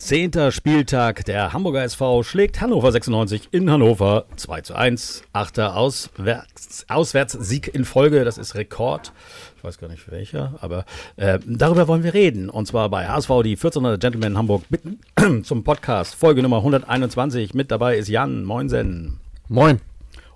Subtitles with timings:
[0.00, 1.26] Zehnter Spieltag.
[1.26, 5.24] Der Hamburger SV schlägt Hannover 96 in Hannover 2 zu 1.
[5.34, 8.24] Achter Auswärts, Auswärtssieg in Folge.
[8.24, 9.12] Das ist Rekord.
[9.58, 10.86] Ich weiß gar nicht welcher, aber
[11.16, 12.48] äh, darüber wollen wir reden.
[12.48, 15.00] Und zwar bei HSV, die 1400 Gentlemen Hamburg, bitten
[15.44, 16.14] zum Podcast.
[16.14, 17.52] Folge Nummer 121.
[17.52, 18.42] Mit dabei ist Jan.
[18.42, 19.20] Moinsen.
[19.48, 19.80] Moin.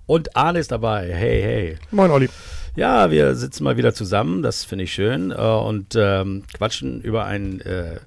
[0.04, 1.10] Und Arne ist dabei.
[1.14, 1.78] Hey, hey.
[1.90, 2.28] Moin, Olli.
[2.76, 4.42] Ja, wir sitzen mal wieder zusammen.
[4.42, 5.30] Das finde ich schön.
[5.30, 8.00] Äh, und ähm, quatschen über ein äh,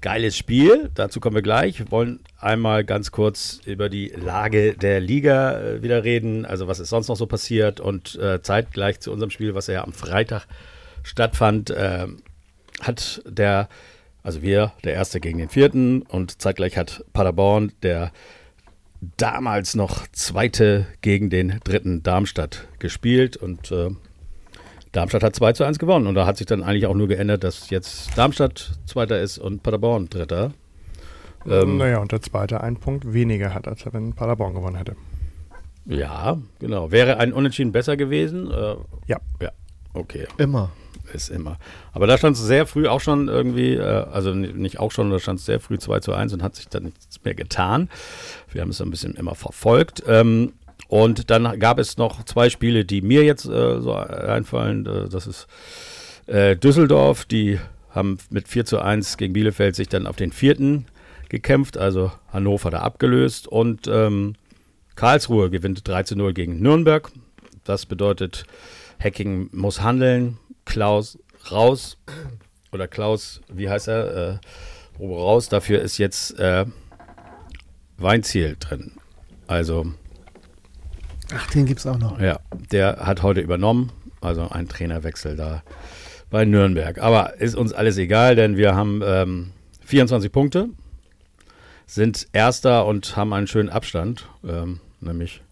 [0.00, 0.90] geiles Spiel.
[0.94, 1.78] Dazu kommen wir gleich.
[1.78, 6.44] Wir wollen einmal ganz kurz über die Lage der Liga äh, wieder reden.
[6.44, 7.80] Also, was ist sonst noch so passiert?
[7.80, 10.46] Und äh, zeitgleich zu unserem Spiel, was ja am Freitag
[11.02, 12.06] stattfand, äh,
[12.80, 13.68] hat der,
[14.22, 16.02] also wir, der Erste gegen den Vierten.
[16.02, 18.12] Und zeitgleich hat Paderborn, der
[19.16, 23.36] damals noch Zweite gegen den Dritten Darmstadt gespielt.
[23.36, 23.90] Und äh,
[24.92, 27.44] Darmstadt hat 2 zu 1 gewonnen und da hat sich dann eigentlich auch nur geändert,
[27.44, 30.52] dass jetzt Darmstadt Zweiter ist und Paderborn Dritter.
[31.46, 34.96] Ähm, naja, und der Zweite einen Punkt weniger hat, als wenn Paderborn gewonnen hätte.
[35.86, 36.90] Ja, genau.
[36.90, 38.50] Wäre ein Unentschieden besser gewesen?
[38.50, 39.18] Äh, ja.
[39.40, 39.50] Ja,
[39.94, 40.26] okay.
[40.36, 40.70] Immer.
[41.14, 41.56] Ist immer.
[41.92, 45.18] Aber da stand es sehr früh auch schon irgendwie, äh, also nicht auch schon, da
[45.18, 47.88] stand es sehr früh 2 zu 1 und hat sich dann nichts mehr getan.
[48.52, 50.02] Wir haben es ein bisschen immer verfolgt.
[50.06, 50.52] Ähm,
[50.88, 54.86] und dann gab es noch zwei Spiele, die mir jetzt äh, so einfallen.
[54.86, 55.46] Äh, das ist
[56.26, 60.86] äh, Düsseldorf, die haben mit 4 zu 1 gegen Bielefeld sich dann auf den vierten
[61.28, 63.48] gekämpft, also Hannover da abgelöst.
[63.48, 64.34] Und ähm,
[64.94, 67.10] Karlsruhe gewinnt 3 zu 0 gegen Nürnberg.
[67.64, 68.44] Das bedeutet,
[68.98, 70.38] Hacking muss handeln.
[70.64, 71.18] Klaus
[71.50, 71.98] raus.
[72.72, 74.40] Oder Klaus, wie heißt er?
[75.00, 75.50] Äh, raus.
[75.50, 76.64] Dafür ist jetzt äh,
[77.98, 78.92] Weinziel drin.
[79.46, 79.92] Also
[81.34, 82.20] Ach, den gibt es auch noch.
[82.20, 82.40] Ja,
[82.72, 85.62] der hat heute übernommen, also ein Trainerwechsel da
[86.30, 86.98] bei Nürnberg.
[86.98, 89.50] Aber ist uns alles egal, denn wir haben ähm,
[89.84, 90.68] 24 Punkte,
[91.86, 95.42] sind Erster und haben einen schönen Abstand, ähm, nämlich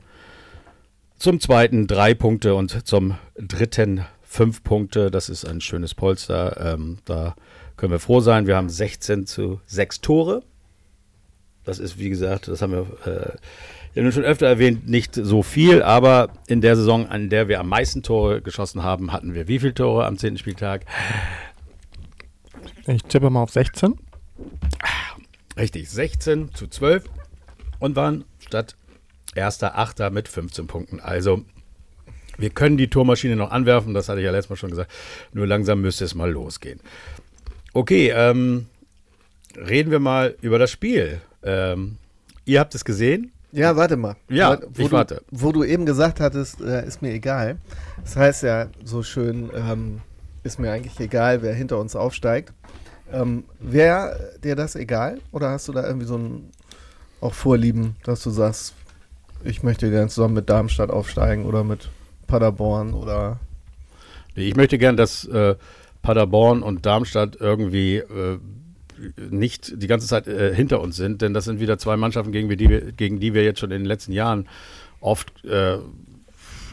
[1.19, 5.11] zum zweiten drei Punkte und zum dritten fünf Punkte.
[5.11, 6.75] Das ist ein schönes Polster.
[6.75, 7.35] Ähm, da
[7.77, 8.47] können wir froh sein.
[8.47, 10.43] Wir haben 16 zu 6 Tore.
[11.65, 13.37] Das ist, wie gesagt, das haben wir äh,
[14.05, 17.69] haben schon öfter erwähnt, nicht so viel, aber in der Saison, an der wir am
[17.69, 20.37] meisten Tore geschossen haben, hatten wir wie viele Tore am 10.
[20.37, 20.85] Spieltag?
[22.87, 23.95] Ich tippe mal auf 16.
[25.57, 27.05] Richtig, 16 zu 12
[27.79, 28.77] und waren statt
[29.35, 31.01] erster Achter mit 15 Punkten.
[31.01, 31.45] Also
[32.39, 34.93] wir können die Tormaschine noch anwerfen, das hatte ich ja letztes Mal schon gesagt.
[35.33, 36.81] Nur langsam müsste es mal losgehen.
[37.73, 38.67] Okay, ähm,
[39.57, 41.21] reden wir mal über das Spiel.
[41.43, 41.97] Ähm,
[42.45, 43.33] ihr habt es gesehen.
[43.57, 44.17] Ja, warte mal.
[44.29, 45.23] Ja, wo ich du, warte.
[45.31, 47.57] Wo du eben gesagt hattest, äh, ist mir egal.
[48.03, 50.03] Das heißt ja so schön, ähm,
[50.43, 52.53] ist mir eigentlich egal, wer hinter uns aufsteigt.
[53.11, 55.21] Ähm, Wäre dir das egal?
[55.33, 56.51] Oder hast du da irgendwie so ein
[57.23, 58.75] auch Vorlieben, dass du sagst,
[59.43, 61.89] ich möchte gerne zusammen mit Darmstadt aufsteigen oder mit
[62.27, 63.41] Paderborn oder.
[64.35, 65.55] Ich möchte gern, dass äh,
[66.03, 68.39] Paderborn und Darmstadt irgendwie äh,
[69.17, 72.49] nicht die ganze Zeit äh, hinter uns sind, denn das sind wieder zwei Mannschaften, gegen
[72.49, 74.49] die, wir, gegen die wir jetzt schon in den letzten Jahren
[75.01, 75.79] oft äh,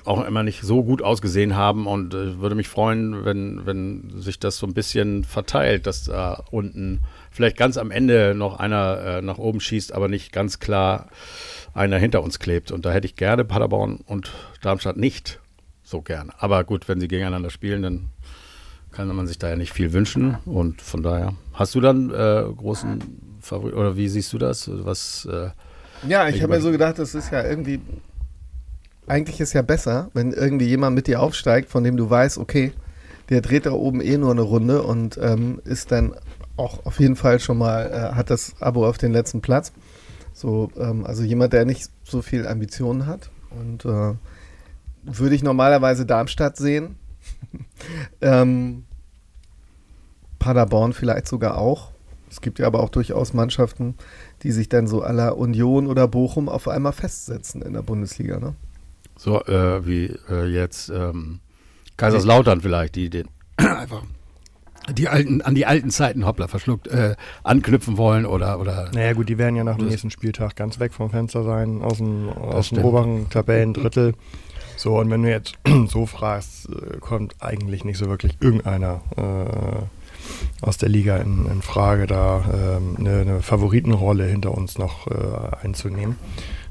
[0.06, 4.40] auch immer nicht so gut ausgesehen haben und äh, würde mich freuen, wenn, wenn sich
[4.40, 7.02] das so ein bisschen verteilt, dass da unten
[7.32, 11.10] vielleicht ganz am Ende noch einer äh, nach oben schießt, aber nicht ganz klar
[11.74, 12.72] einer hinter uns klebt.
[12.72, 15.40] Und da hätte ich gerne Paderborn und Darmstadt nicht
[15.84, 16.32] so gern.
[16.38, 18.10] Aber gut, wenn sie gegeneinander spielen, dann
[18.94, 20.38] kann man sich da ja nicht viel wünschen.
[20.46, 23.00] Und von daher, hast du dann äh, großen
[23.42, 24.70] Favorit oder wie siehst du das?
[24.72, 25.50] Was, äh,
[26.08, 27.80] ja, ich habe mir so gedacht, das ist ja irgendwie,
[29.08, 32.74] eigentlich ist ja besser, wenn irgendwie jemand mit dir aufsteigt, von dem du weißt, okay,
[33.30, 36.14] der dreht da oben eh nur eine Runde und ähm, ist dann
[36.58, 39.72] auch auf jeden Fall schon mal, äh, hat das Abo auf den letzten Platz.
[40.34, 43.30] So, ähm, also jemand, der nicht so viel Ambitionen hat.
[43.50, 44.16] Und äh,
[45.04, 46.96] würde ich normalerweise Darmstadt sehen,
[48.22, 48.84] ähm,
[50.40, 51.92] Paderborn vielleicht sogar auch.
[52.30, 53.96] Es gibt ja aber auch durchaus Mannschaften,
[54.42, 58.40] die sich dann so aller Union oder Bochum auf einmal festsetzen in der Bundesliga.
[58.40, 58.56] Ne?
[59.16, 61.40] So äh, wie äh, jetzt ähm,
[61.98, 63.28] Kaiserslautern vielleicht, die den
[63.58, 64.04] einfach
[64.92, 68.92] die alten, an die alten Zeiten hoppla verschluckt äh, anknüpfen wollen oder oder.
[68.94, 71.98] Naja gut, die werden ja nach dem nächsten Spieltag ganz weg vom Fenster sein, aus
[71.98, 74.14] dem, aus dem oberen Tabellendrittel.
[74.84, 75.58] So, und wenn du jetzt
[75.88, 81.62] so fragst, äh, kommt eigentlich nicht so wirklich irgendeiner äh, aus der Liga in, in
[81.62, 86.18] Frage, da ähm, eine, eine, Favoritenrolle hinter uns noch äh, einzunehmen,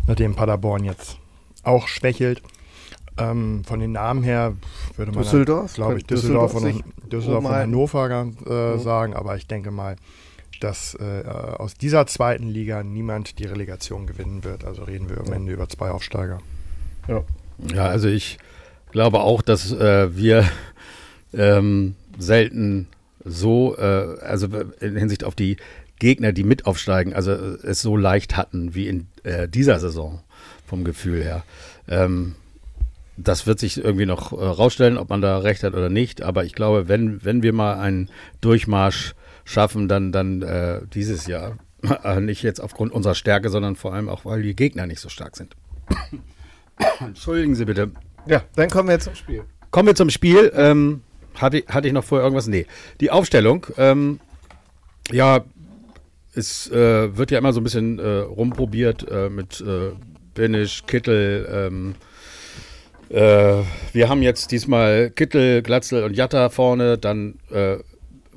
[0.07, 1.17] nachdem Paderborn jetzt
[1.63, 2.43] auch schwächelt.
[3.17, 4.57] Ähm, von den Namen her
[4.97, 8.79] würde man, Düsseldorf, glaube ich, Düsseldorf, Düsseldorf, und, Düsseldorf und Hannover äh, mhm.
[8.79, 9.97] sagen, aber ich denke mal,
[10.61, 14.67] dass äh, aus dieser zweiten Liga niemand die Relegation gewinnen wird.
[14.67, 16.41] Also reden wir am Ende über zwei Aufsteiger.
[17.09, 17.25] Ja,
[17.75, 18.39] ja also ich
[18.91, 20.49] glaube auch, dass äh, wir
[21.33, 22.89] ähm, selten
[23.25, 24.49] so, äh, also
[24.81, 25.57] in Hinsicht auf die
[25.99, 30.21] Gegner, die mit aufsteigen, also äh, es so leicht hatten wie in äh, dieser Saison
[30.67, 31.45] vom Gefühl her.
[31.89, 32.35] Ähm,
[33.17, 36.23] das wird sich irgendwie noch äh, rausstellen, ob man da recht hat oder nicht.
[36.23, 38.09] Aber ich glaube, wenn, wenn wir mal einen
[38.41, 39.15] Durchmarsch
[39.45, 41.59] schaffen, dann, dann äh, dieses Jahr.
[42.21, 45.37] nicht jetzt aufgrund unserer Stärke, sondern vor allem auch, weil die Gegner nicht so stark
[45.37, 45.57] sind.
[47.01, 47.91] Entschuldigen Sie bitte.
[48.27, 49.45] Ja, dann kommen wir jetzt zum Spiel.
[49.71, 50.53] Kommen wir zum Spiel.
[50.55, 51.03] Ähm,
[51.35, 52.47] hatte, hatte ich noch vorher irgendwas?
[52.47, 52.67] Nee.
[53.01, 54.21] Die Aufstellung, ähm,
[55.11, 55.45] ja,
[56.35, 59.93] es äh, wird ja immer so ein bisschen äh, rumprobiert äh, mit äh,
[60.35, 61.49] Benisch, Kittel.
[61.51, 61.95] Ähm,
[63.11, 66.97] äh, wir haben jetzt diesmal Kittel, Glatzel und Jatta vorne.
[66.97, 67.79] Dann äh,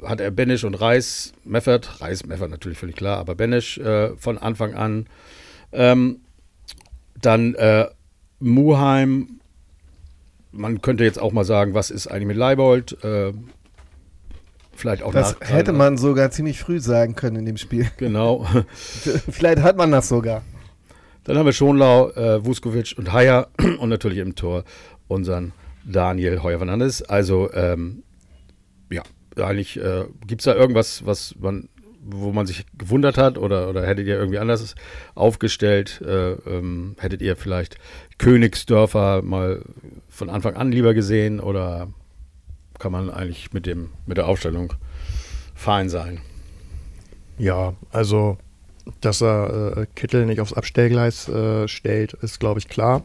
[0.04, 3.80] hat er Benisch und Reis, Meffert, Reis, Meffert natürlich völlig klar, aber Benisch
[4.18, 5.08] von Anfang an.
[5.72, 6.20] Ähm,
[7.22, 7.88] dann äh,
[8.40, 9.40] Muheim,
[10.52, 13.04] man könnte jetzt auch mal sagen, was ist eigentlich mit Leibold?
[13.04, 13.34] Äh,
[14.76, 17.88] vielleicht auch Das nach, hätte man sogar ziemlich früh sagen können in dem Spiel.
[17.98, 18.46] Genau.
[19.30, 20.44] vielleicht hat man das sogar.
[21.24, 23.48] Dann haben wir Schonlau, äh, Vuskovic und Haier
[23.80, 24.64] und natürlich im Tor
[25.08, 25.54] unseren
[25.84, 27.02] Daniel Heuer Fernandes.
[27.04, 28.04] Also ähm,
[28.90, 29.04] ja,
[29.38, 31.70] eigentlich äh, gibt es da irgendwas, was man,
[32.08, 34.76] wo man sich gewundert hat oder, oder hättet ihr irgendwie anders
[35.16, 36.02] aufgestellt?
[36.02, 37.78] Äh, ähm, hättet ihr vielleicht
[38.18, 39.64] Königsdörfer mal
[40.08, 41.88] von Anfang an lieber gesehen oder
[42.80, 44.74] kann man eigentlich mit dem mit der Aufstellung
[45.56, 46.22] fein sein?
[47.38, 48.38] Ja, also
[49.02, 53.04] dass er äh, Kittel nicht aufs Abstellgleis äh, stellt, ist glaube ich klar.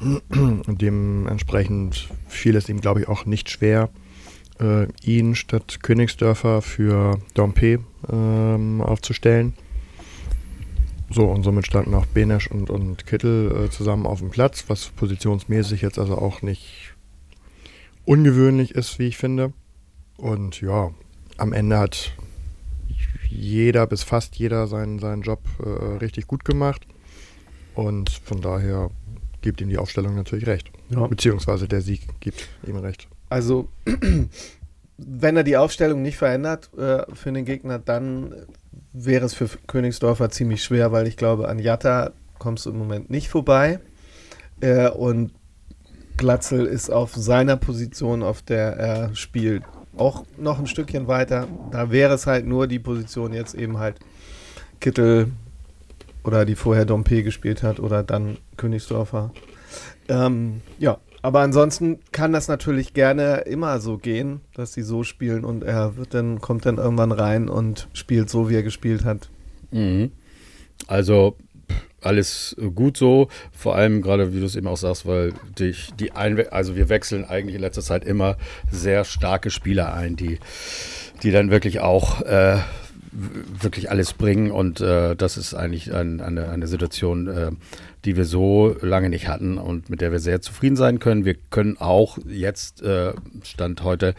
[0.30, 3.88] Dementsprechend fiel es ihm glaube ich auch nicht schwer,
[4.60, 9.54] äh, ihn statt Königsdörfer für Dompe ähm, aufzustellen.
[11.10, 14.88] So, und somit standen auch Benesch und, und Kittel äh, zusammen auf dem Platz, was
[14.90, 16.94] positionsmäßig jetzt also auch nicht
[18.04, 19.52] ungewöhnlich ist, wie ich finde.
[20.18, 20.90] Und ja,
[21.38, 22.12] am Ende hat
[23.30, 26.86] jeder bis fast jeder seinen, seinen Job äh, richtig gut gemacht.
[27.74, 28.90] Und von daher
[29.40, 30.70] gibt ihm die Aufstellung natürlich recht.
[30.90, 31.06] Ja.
[31.06, 33.08] Beziehungsweise der Sieg gibt ihm recht.
[33.28, 33.68] Also,
[34.96, 38.34] wenn er die Aufstellung nicht verändert äh, für den Gegner, dann
[38.92, 43.10] wäre es für Königsdorfer ziemlich schwer, weil ich glaube, an Jatta kommst du im Moment
[43.10, 43.80] nicht vorbei.
[44.60, 45.32] Äh, und
[46.16, 49.62] Glatzel ist auf seiner Position, auf der er spielt,
[49.96, 51.46] auch noch ein Stückchen weiter.
[51.70, 53.96] Da wäre es halt nur die Position jetzt eben halt
[54.80, 55.32] Kittel
[56.24, 59.32] oder die vorher Dompe gespielt hat oder dann Königsdorfer.
[60.08, 65.44] Ähm, ja, aber ansonsten kann das natürlich gerne immer so gehen, dass sie so spielen
[65.44, 69.28] und er wird dann, kommt dann irgendwann rein und spielt so, wie er gespielt hat.
[69.70, 70.12] Mhm.
[70.86, 71.36] Also
[72.00, 76.12] alles gut so, vor allem gerade, wie du es eben auch sagst, weil dich die
[76.12, 78.36] Einwe also wir wechseln eigentlich in letzter Zeit immer
[78.70, 80.38] sehr starke Spieler ein, die,
[81.24, 82.58] die dann wirklich auch äh,
[83.10, 87.50] wirklich alles bringen und äh, das ist eigentlich ein, eine, eine Situation, äh,
[88.04, 91.24] die wir so lange nicht hatten und mit der wir sehr zufrieden sein können.
[91.24, 93.12] Wir können auch jetzt, äh,
[93.42, 94.14] Stand heute,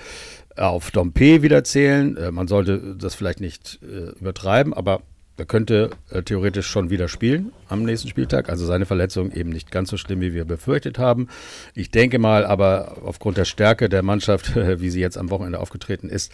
[0.56, 2.18] auf Dompe wieder zählen.
[2.18, 5.02] Äh, man sollte das vielleicht nicht äh, übertreiben, aber
[5.38, 8.50] er könnte äh, theoretisch schon wieder spielen am nächsten Spieltag.
[8.50, 11.28] Also seine Verletzung eben nicht ganz so schlimm, wie wir befürchtet haben.
[11.74, 16.10] Ich denke mal, aber aufgrund der Stärke der Mannschaft, wie sie jetzt am Wochenende aufgetreten
[16.10, 16.32] ist,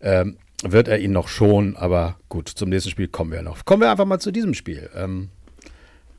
[0.00, 1.76] ähm, wird er ihn noch schon.
[1.76, 3.64] Aber gut, zum nächsten Spiel kommen wir noch.
[3.64, 4.90] Kommen wir einfach mal zu diesem Spiel.
[4.94, 5.30] Ähm,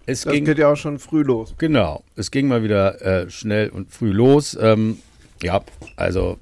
[0.06, 1.56] es das ging, geht ja auch schon früh los.
[1.58, 4.58] Genau, es ging mal wieder äh, schnell und früh los.
[4.60, 5.00] Ähm,
[5.42, 5.64] ja,
[5.96, 6.38] also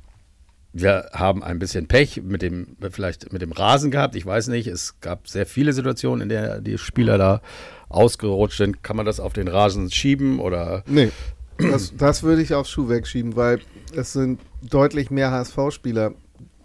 [0.74, 4.16] wir haben ein bisschen Pech mit dem, vielleicht mit dem Rasen gehabt.
[4.16, 4.68] Ich weiß nicht.
[4.68, 7.42] Es gab sehr viele Situationen, in der die Spieler da
[7.90, 8.84] ausgerutscht sind.
[8.84, 10.84] Kann man das auf den Rasen schieben oder?
[10.88, 11.12] Nee.
[11.58, 13.60] Das, das würde ich aufs Schuh wegschieben, weil
[13.96, 16.14] es sind deutlich mehr HSV-Spieler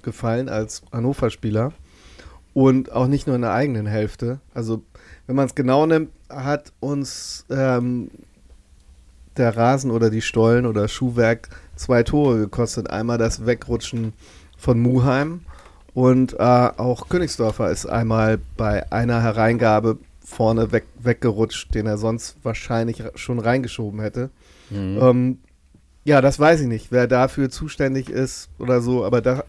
[0.02, 1.72] gefallen als Hannover-Spieler.
[2.54, 4.40] Und auch nicht nur in der eigenen Hälfte.
[4.54, 4.82] Also,
[5.26, 8.10] wenn man es genau nimmt, hat uns ähm,
[9.36, 12.90] der Rasen oder die Stollen oder Schuhwerk zwei Tore gekostet.
[12.90, 14.12] Einmal das Wegrutschen
[14.56, 15.42] von Muheim
[15.94, 22.36] und äh, auch Königsdorfer ist einmal bei einer Hereingabe vorne weg, weggerutscht, den er sonst
[22.42, 24.30] wahrscheinlich schon reingeschoben hätte.
[24.70, 24.98] Mhm.
[25.00, 25.38] Ähm,
[26.04, 29.44] ja, das weiß ich nicht, wer dafür zuständig ist oder so, aber da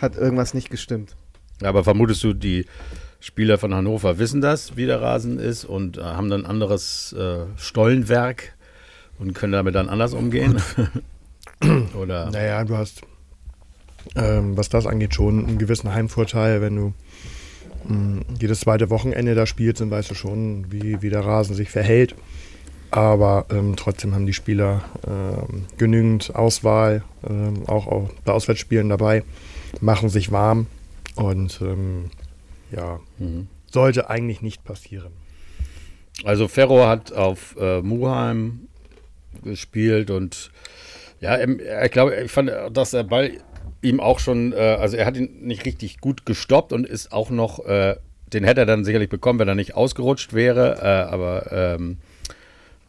[0.00, 1.14] hat irgendwas nicht gestimmt.
[1.62, 2.66] Aber vermutest du, die
[3.22, 7.44] Spieler von Hannover wissen das, wie der Rasen ist und äh, haben dann anderes äh,
[7.56, 8.54] Stollenwerk
[9.20, 10.60] und können damit dann anders umgehen?
[11.96, 12.32] Oder?
[12.32, 13.02] Naja, du hast,
[14.16, 16.94] ähm, was das angeht, schon einen gewissen Heimvorteil, wenn du
[17.84, 21.54] mh, mm, jedes zweite Wochenende da spielst, dann weißt du schon, wie, wie der Rasen
[21.54, 22.16] sich verhält.
[22.90, 29.22] Aber ähm, trotzdem haben die Spieler ähm, genügend Auswahl, ähm, auch, auch, bei Auswärtsspielen dabei,
[29.80, 30.66] machen sich warm
[31.14, 32.10] und ähm,
[32.72, 33.48] ja, mhm.
[33.70, 35.12] sollte eigentlich nicht passieren.
[36.24, 38.68] Also Ferro hat auf äh, Muheim
[39.42, 40.50] gespielt und
[41.20, 43.32] ja, ich glaube, ich fand, dass der Ball
[43.80, 47.30] ihm auch schon, äh, also er hat ihn nicht richtig gut gestoppt und ist auch
[47.30, 47.96] noch, äh,
[48.32, 51.98] den hätte er dann sicherlich bekommen, wenn er nicht ausgerutscht wäre, äh, aber ähm,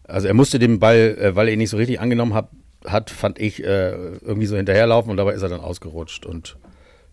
[0.03, 2.49] also er musste den Ball, äh, weil er ihn nicht so richtig angenommen hat,
[2.85, 6.57] hat fand ich, äh, irgendwie so hinterherlaufen und dabei ist er dann ausgerutscht und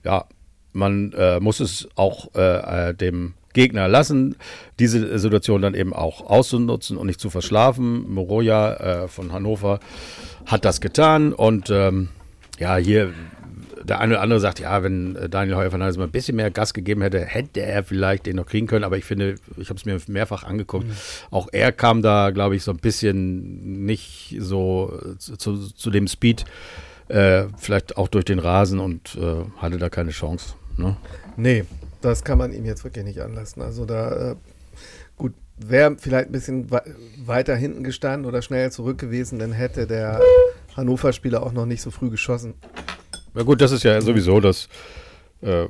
[0.04, 0.26] ja,
[0.72, 4.36] man äh, muss es auch dem Gegner lassen,
[4.78, 8.08] diese Situation dann eben auch auszunutzen und nicht zu verschlafen.
[8.12, 9.80] Moroja äh, von Hannover
[10.46, 12.08] hat das getan und ähm,
[12.58, 13.12] ja, hier
[13.82, 16.50] der eine oder andere sagt, ja, wenn äh, Daniel Heuer Fernandes mal ein bisschen mehr
[16.50, 18.84] Gas gegeben hätte, hätte er vielleicht den noch kriegen können.
[18.84, 20.86] Aber ich finde, ich habe es mir mehrfach angeguckt.
[20.86, 20.92] Mhm.
[21.30, 26.44] Auch er kam da, glaube ich, so ein bisschen nicht so zu, zu dem Speed,
[27.08, 30.54] äh, vielleicht auch durch den Rasen und äh, hatte da keine Chance.
[30.80, 30.96] Ne?
[31.36, 31.64] Nee,
[32.00, 33.62] das kann man ihm jetzt wirklich nicht anlassen.
[33.62, 34.36] Also da, äh,
[35.16, 36.70] gut, wäre vielleicht ein bisschen
[37.24, 40.20] weiter hinten gestanden oder schnell zurück gewesen, dann hätte der
[40.76, 42.54] Hannover-Spieler auch noch nicht so früh geschossen.
[43.34, 44.68] Na gut, das ist ja sowieso das
[45.42, 45.66] äh,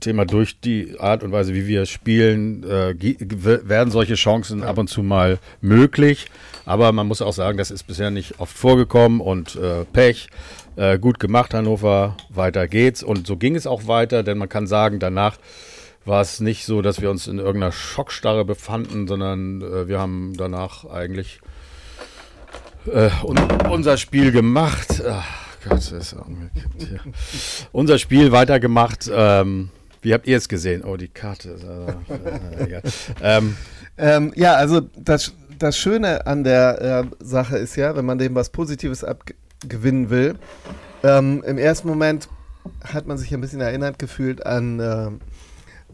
[0.00, 0.24] Thema.
[0.24, 5.02] Durch die Art und Weise, wie wir spielen, äh, werden solche Chancen ab und zu
[5.02, 6.26] mal möglich.
[6.64, 10.28] Aber man muss auch sagen, das ist bisher nicht oft vorgekommen und äh, Pech.
[10.76, 12.16] Äh, gut gemacht, Hannover.
[12.30, 13.02] Weiter geht's.
[13.02, 15.36] Und so ging es auch weiter, denn man kann sagen, danach
[16.04, 20.32] war es nicht so, dass wir uns in irgendeiner Schockstarre befanden, sondern äh, wir haben
[20.36, 21.40] danach eigentlich
[22.86, 23.38] äh, un
[23.70, 25.02] unser Spiel gemacht.
[25.06, 25.24] Ach
[25.62, 27.00] Gott, das ist umgekippt hier.
[27.72, 29.10] unser Spiel weitergemacht.
[29.12, 30.82] Ähm, wie habt ihr es gesehen?
[30.84, 31.94] Oh, die Karte.
[32.58, 32.80] Äh,
[33.22, 33.56] ähm,
[33.98, 38.34] ähm, ja, also das, das Schöne an der äh, Sache ist ja, wenn man dem
[38.34, 39.04] was Positives
[39.62, 40.36] abgewinnen will,
[41.02, 42.28] ähm, im ersten Moment
[42.84, 45.10] hat man sich ein bisschen erinnert gefühlt an, äh,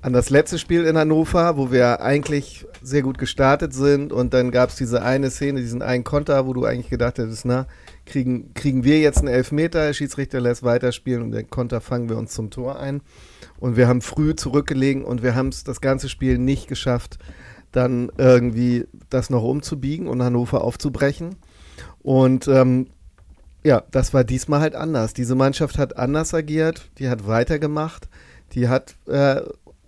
[0.01, 4.51] an das letzte Spiel in Hannover, wo wir eigentlich sehr gut gestartet sind und dann
[4.51, 7.67] gab es diese eine Szene, diesen einen Konter, wo du eigentlich gedacht hättest, na,
[8.07, 12.17] kriegen, kriegen wir jetzt einen Elfmeter, der Schiedsrichter lässt weiterspielen und den Konter fangen wir
[12.17, 13.01] uns zum Tor ein.
[13.59, 17.19] Und wir haben früh zurückgelegen und wir haben es das ganze Spiel nicht geschafft,
[17.73, 21.37] dann irgendwie das noch umzubiegen und Hannover aufzubrechen.
[22.03, 22.87] Und ähm,
[23.65, 25.15] ja, das war diesmal halt anders.
[25.15, 28.09] Diese Mannschaft hat anders agiert, die hat weitergemacht,
[28.53, 29.43] die hat äh,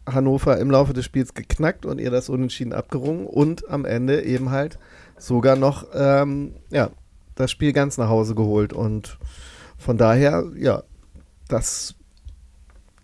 [0.07, 4.51] Hannover im Laufe des Spiels geknackt und ihr das Unentschieden abgerungen und am Ende eben
[4.51, 4.79] halt
[5.19, 6.91] sogar noch ähm, ja,
[7.35, 8.73] das Spiel ganz nach Hause geholt.
[8.73, 9.19] Und
[9.79, 10.83] von daher, ja,
[11.49, 11.95] das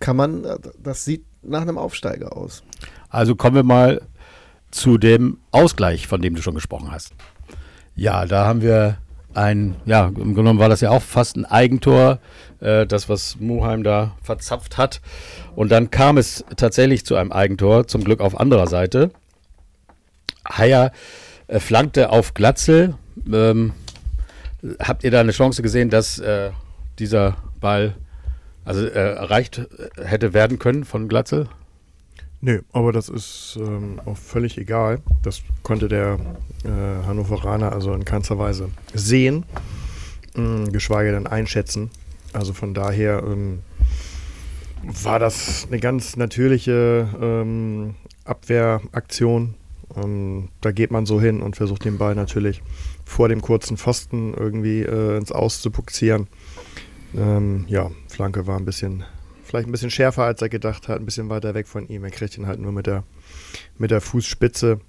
[0.00, 0.46] kann man,
[0.78, 2.62] das sieht nach einem Aufsteiger aus.
[3.08, 4.02] Also kommen wir mal
[4.70, 7.12] zu dem Ausgleich, von dem du schon gesprochen hast.
[7.94, 8.98] Ja, da haben wir
[9.36, 12.18] ein, ja, im Grunde genommen war das ja auch fast ein Eigentor,
[12.60, 15.00] äh, das, was Muheim da verzapft hat.
[15.54, 19.10] Und dann kam es tatsächlich zu einem Eigentor, zum Glück auf anderer Seite.
[20.48, 20.92] Haier
[21.48, 22.94] äh, flankte auf Glatzel.
[23.30, 23.72] Ähm,
[24.80, 26.50] habt ihr da eine Chance gesehen, dass äh,
[26.98, 27.94] dieser Ball
[28.64, 29.62] also äh, erreicht
[30.02, 31.48] hätte werden können von Glatzel?
[32.46, 35.00] Nö, aber das ist ähm, auch völlig egal.
[35.24, 36.16] Das konnte der
[36.62, 39.44] äh, Hannoveraner also in keinster Weise sehen,
[40.36, 41.90] mh, geschweige denn einschätzen.
[42.32, 43.62] Also von daher ähm,
[45.02, 49.54] war das eine ganz natürliche ähm, Abwehraktion.
[49.96, 52.62] Ähm, da geht man so hin und versucht den Ball natürlich
[53.04, 56.28] vor dem kurzen Pfosten irgendwie äh, ins Aus zu buxieren.
[57.12, 59.02] Ähm, ja, Flanke war ein bisschen
[59.46, 62.04] vielleicht ein bisschen schärfer, als er gedacht hat, ein bisschen weiter weg von ihm.
[62.04, 63.04] Er kriegt ihn halt nur mit der,
[63.78, 64.80] mit der Fußspitze.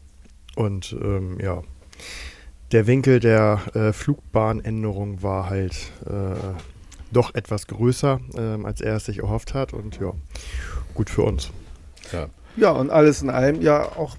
[0.56, 1.62] Und ähm, ja,
[2.72, 6.36] der Winkel der äh, Flugbahnänderung war halt äh,
[7.12, 9.74] doch etwas größer, äh, als er es sich erhofft hat.
[9.74, 10.14] Und ja,
[10.94, 11.52] gut für uns.
[12.12, 14.18] Ja, ja und alles in allem ja auch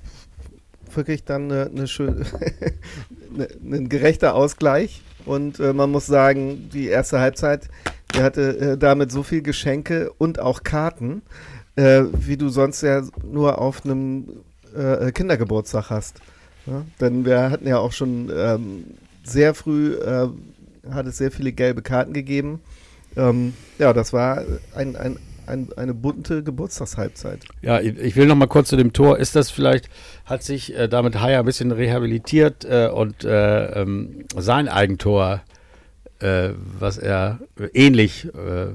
[0.95, 2.25] wirklich dann eine, eine schöne,
[3.35, 5.03] eine, ein gerechter Ausgleich.
[5.27, 7.69] Und äh, man muss sagen, die erste Halbzeit
[8.15, 11.23] er hatte äh, damit so viel Geschenke und auch Karten,
[11.77, 14.29] äh, wie du sonst ja nur auf einem
[14.77, 16.21] äh, Kindergeburtstag hast.
[16.67, 16.85] Ja?
[17.01, 18.85] Denn wir hatten ja auch schon ähm,
[19.25, 20.29] sehr früh, äh,
[20.91, 22.61] hat es sehr viele gelbe Karten gegeben.
[23.17, 24.43] Ähm, ja, das war
[24.75, 27.41] ein, ein ein, eine bunte Geburtstagshalbzeit.
[27.63, 29.19] Ja, ich, will noch mal kurz zu dem Tor.
[29.19, 29.89] Ist das vielleicht,
[30.25, 35.41] hat sich äh, damit Haier ein bisschen rehabilitiert äh, und äh, ähm, sein Eigentor,
[36.21, 37.41] äh, was er
[37.75, 38.67] ähnlich, äh,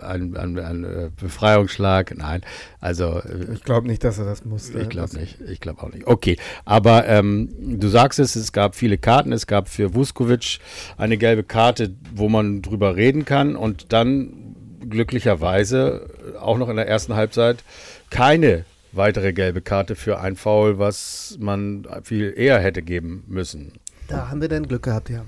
[0.00, 2.42] ein, ein, ein äh, Befreiungsschlag, nein,
[2.80, 4.80] also äh, Ich glaube nicht, dass er das musste.
[4.80, 5.40] ich glaube nicht.
[5.40, 6.06] Ich glaube auch nicht.
[6.06, 9.32] Okay, aber ähm, du sagst es, es gab viele Karten.
[9.32, 10.58] Es gab für Vuskovic
[10.96, 14.54] eine gelbe Karte, wo man drüber reden kann und dann
[14.88, 16.08] glücklicherweise
[16.40, 17.62] auch noch in der ersten Halbzeit
[18.10, 23.72] keine weitere gelbe Karte für ein Foul, was man viel eher hätte geben müssen.
[24.08, 25.24] Da haben wir dann Glück gehabt, ja.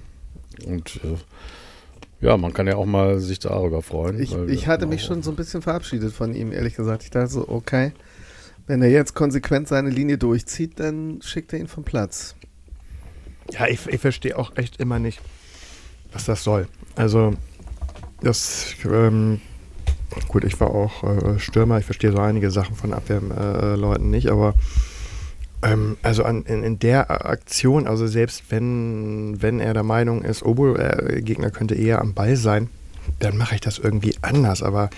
[0.66, 1.16] Und äh,
[2.24, 4.18] ja, man kann ja auch mal sich darüber freuen.
[4.20, 7.02] Ich, weil- ich hatte mich schon so ein bisschen verabschiedet von ihm, ehrlich gesagt.
[7.04, 7.92] Ich dachte so, okay,
[8.66, 12.34] wenn er jetzt konsequent seine Linie durchzieht, dann schickt er ihn vom Platz.
[13.52, 15.20] Ja, ich, ich verstehe auch echt immer nicht,
[16.12, 16.66] was das soll.
[16.96, 17.34] Also,
[18.22, 19.42] das, ähm,
[20.28, 24.28] gut, ich war auch äh, Stürmer, ich verstehe so einige Sachen von Abwehrleuten äh, nicht,
[24.30, 24.54] aber
[26.02, 30.74] also an, in, in der Aktion, also selbst wenn, wenn er der Meinung ist, Obo,
[30.76, 32.68] äh, Gegner könnte eher am Ball sein,
[33.18, 34.90] dann mache ich das irgendwie anders, aber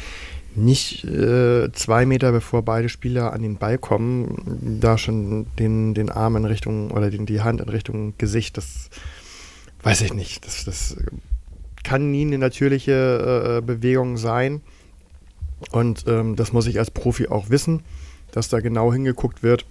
[0.55, 6.11] nicht äh, zwei Meter bevor beide Spieler an den Ball kommen, da schon den, den
[6.11, 8.89] Arm in Richtung oder den, die Hand in Richtung Gesicht, das
[9.83, 10.47] weiß ich nicht.
[10.47, 10.97] Das, das
[11.85, 14.63] kann nie eine natürliche äh, Bewegung sein.
[15.71, 17.83] Und ähm, das muss ich als Profi auch wissen,
[18.33, 19.65] dass da genau hingeguckt wird.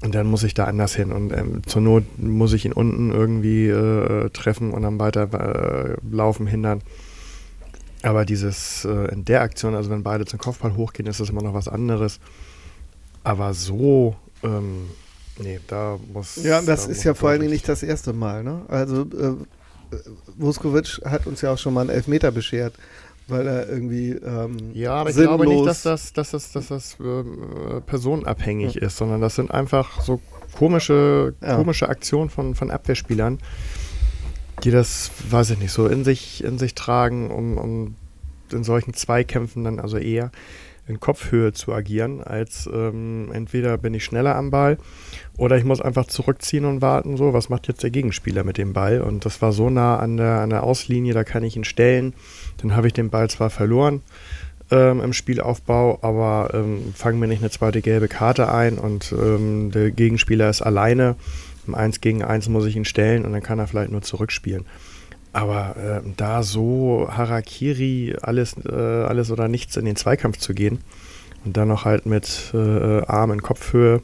[0.00, 1.10] Und dann muss ich da anders hin.
[1.12, 5.96] Und ähm, zur Not muss ich ihn unten irgendwie äh, treffen und dann weiter äh,
[6.10, 6.82] laufen, hindern.
[8.02, 11.42] Aber dieses äh, in der Aktion, also wenn beide zum Kopfball hochgehen, ist das immer
[11.42, 12.20] noch was anderes.
[13.24, 14.14] Aber so,
[14.44, 14.88] ähm,
[15.38, 16.36] nee, da muss.
[16.44, 18.44] Ja, das da ist ja vor allen Dingen nicht das erste Mal.
[18.44, 18.62] Ne?
[18.68, 19.34] Also äh,
[20.36, 22.74] Vuskovic hat uns ja auch schon mal einen Elfmeter beschert,
[23.28, 26.68] weil er irgendwie ähm, Ja, aber ich sinnlos glaube nicht, dass das, dass das, dass
[26.68, 30.20] das äh, personenabhängig ist, sondern das sind einfach so
[30.56, 31.56] komische, Ja.
[31.56, 33.38] komische Aktionen von, von Abwehrspielern,
[34.64, 37.94] die das, weiß ich nicht, so in sich, in sich tragen, um, um
[38.50, 40.30] in solchen Zweikämpfen dann also eher
[40.88, 44.78] in Kopfhöhe zu agieren, als ähm, entweder bin ich schneller am Ball
[45.36, 48.72] oder ich muss einfach zurückziehen und warten, so, was macht jetzt der Gegenspieler mit dem
[48.72, 49.02] Ball?
[49.02, 52.14] Und das war so nah an der, an der Auslinie, da kann ich ihn stellen.
[52.58, 54.02] Dann habe ich den Ball zwar verloren
[54.70, 59.70] ähm, im Spielaufbau, aber ähm, fangen mir nicht eine zweite gelbe Karte ein und ähm,
[59.70, 61.16] der Gegenspieler ist alleine.
[61.66, 64.64] Im 1 gegen 1 muss ich ihn stellen und dann kann er vielleicht nur zurückspielen.
[65.32, 70.78] Aber ähm, da so Harakiri, alles, äh, alles oder nichts in den Zweikampf zu gehen
[71.44, 74.02] und dann noch halt mit äh, Arm in Kopfhöhe,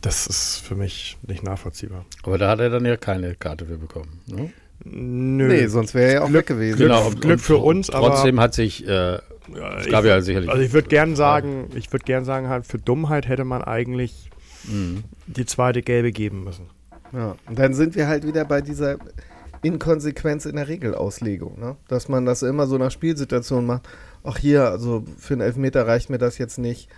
[0.00, 2.04] das ist für mich nicht nachvollziehbar.
[2.24, 4.20] Aber da hat er dann ja keine Karte für bekommen.
[4.26, 4.50] Ne?
[4.84, 5.46] Nö.
[5.46, 6.76] Nee, sonst wäre er ja auch weg gewesen.
[6.78, 9.18] Glück- Glück für uns, aber- Trotzdem hat sich, äh,
[9.78, 10.50] es gab ja sicherlich.
[10.50, 14.28] Also ich würde gern sagen, ich würde gern sagen, halt für Dummheit hätte man eigentlich
[14.64, 15.04] Mhm.
[15.28, 16.66] die zweite gelbe geben müssen.
[17.12, 18.96] Ja, und dann sind wir halt wieder bei dieser
[19.62, 21.76] Inkonsequenz in der Regelauslegung, ne?
[21.88, 23.88] dass man das immer so nach Spielsituationen macht.
[24.24, 26.88] Ach hier, also für einen Elfmeter reicht mir das jetzt nicht.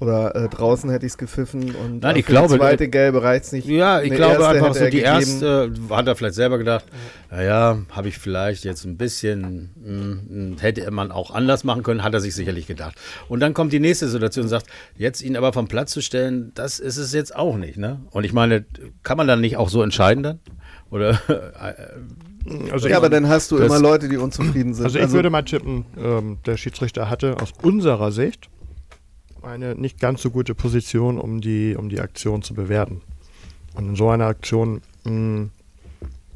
[0.00, 2.88] Oder äh, draußen hätte ich es gepfiffen und Nein, äh, ich für glaube, die zweite
[2.88, 3.66] gelbe reicht es nicht.
[3.66, 6.84] Ja, ich glaube einfach so die erste, hat er vielleicht selber gedacht,
[7.32, 12.14] naja, habe ich vielleicht jetzt ein bisschen, mh, hätte man auch anders machen können, hat
[12.14, 12.96] er sich sicherlich gedacht.
[13.28, 16.52] Und dann kommt die nächste Situation und sagt, jetzt ihn aber vom Platz zu stellen,
[16.54, 18.00] das ist es jetzt auch nicht, ne?
[18.12, 18.66] Und ich meine,
[19.02, 20.38] kann man dann nicht auch so entscheiden dann?
[20.90, 21.20] Oder,
[22.72, 24.84] Also ja, aber dann hast du das- immer Leute, die unzufrieden sind.
[24.86, 28.48] Also ich würde mal tippen, ähm, der Schiedsrichter hatte aus unserer Sicht
[29.42, 33.02] eine nicht ganz so gute Position, um die, um die Aktion zu bewerten.
[33.74, 35.48] Und in so einer Aktion mh,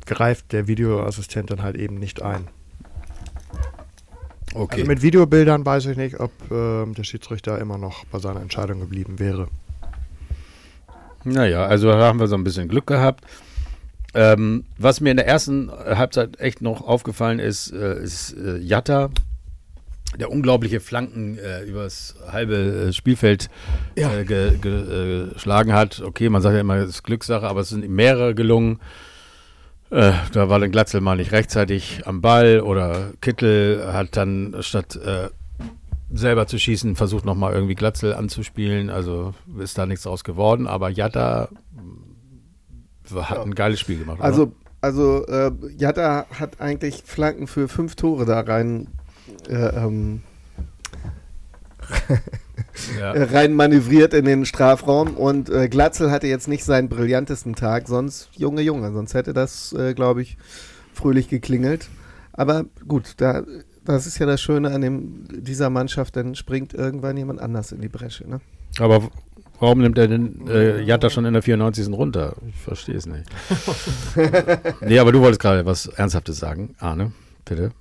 [0.06, 2.46] greift der Videoassistent dann halt eben nicht ein.
[4.54, 4.74] okay.
[4.76, 8.80] Also mit Videobildern weiß ich nicht, ob ähm, der Schiedsrichter immer noch bei seiner Entscheidung
[8.80, 9.48] geblieben wäre.
[11.24, 13.24] Naja, also da haben wir so ein bisschen Glück gehabt.
[14.14, 19.10] Ähm, was mir in der ersten Halbzeit echt noch aufgefallen ist, äh, ist äh, Jatta,
[20.20, 22.56] der unglaubliche Flanken äh, übers halbe
[22.88, 23.48] äh, Spielfeld
[23.96, 24.12] Ja.
[24.12, 24.72] äh, ge, ge,
[25.28, 26.00] äh, geschlagen hat.
[26.00, 28.80] Okay, man sagt ja immer, es ist Glückssache, aber es sind ihm mehrere gelungen.
[29.90, 34.96] Äh, da war dann Glatzel mal nicht rechtzeitig am Ball oder Kittel hat dann statt
[34.96, 35.28] äh,
[36.14, 38.90] selber zu schießen versucht nochmal irgendwie Glatzel anzuspielen.
[38.90, 41.48] Also ist da nichts draus geworden, aber Jatta
[43.10, 44.18] hat ein geiles Spiel gemacht.
[44.18, 44.24] oder?
[44.24, 48.88] Also, also äh, Jatta hat eigentlich Flanken für fünf Tore da rein,
[49.48, 50.22] äh, ähm,
[52.98, 53.12] ja.
[53.12, 57.88] äh, rein manövriert in den Strafraum und äh, Glatzel hatte jetzt nicht seinen brillantesten Tag,
[57.88, 60.36] sonst Junge Junge, sonst hätte das, äh, glaube ich,
[60.94, 61.88] fröhlich geklingelt.
[62.32, 63.42] Aber gut, da
[63.84, 67.80] das ist ja das Schöne an dem, dieser Mannschaft, dann springt irgendwann jemand anders in
[67.80, 68.28] die Bresche.
[68.28, 68.40] Ne?
[68.78, 69.10] Aber
[69.60, 71.88] warum nimmt er denn äh, Jatta schon in der 94.
[71.88, 72.34] runter?
[72.48, 73.24] Ich verstehe es nicht.
[74.80, 76.74] nee, aber du wolltest gerade was Ernsthaftes sagen.
[76.78, 77.12] Arne,
[77.44, 77.72] bitte.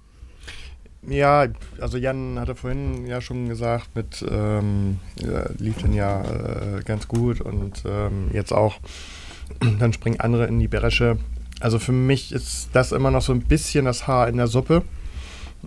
[1.08, 1.48] Ja,
[1.80, 7.08] also Jan hatte vorhin ja schon gesagt, mit ähm, ja, lief dann ja äh, ganz
[7.08, 8.76] gut und ähm, jetzt auch,
[9.80, 11.18] dann springen andere in die Bresche.
[11.60, 14.84] Also für mich ist das immer noch so ein bisschen das Haar in der Suppe.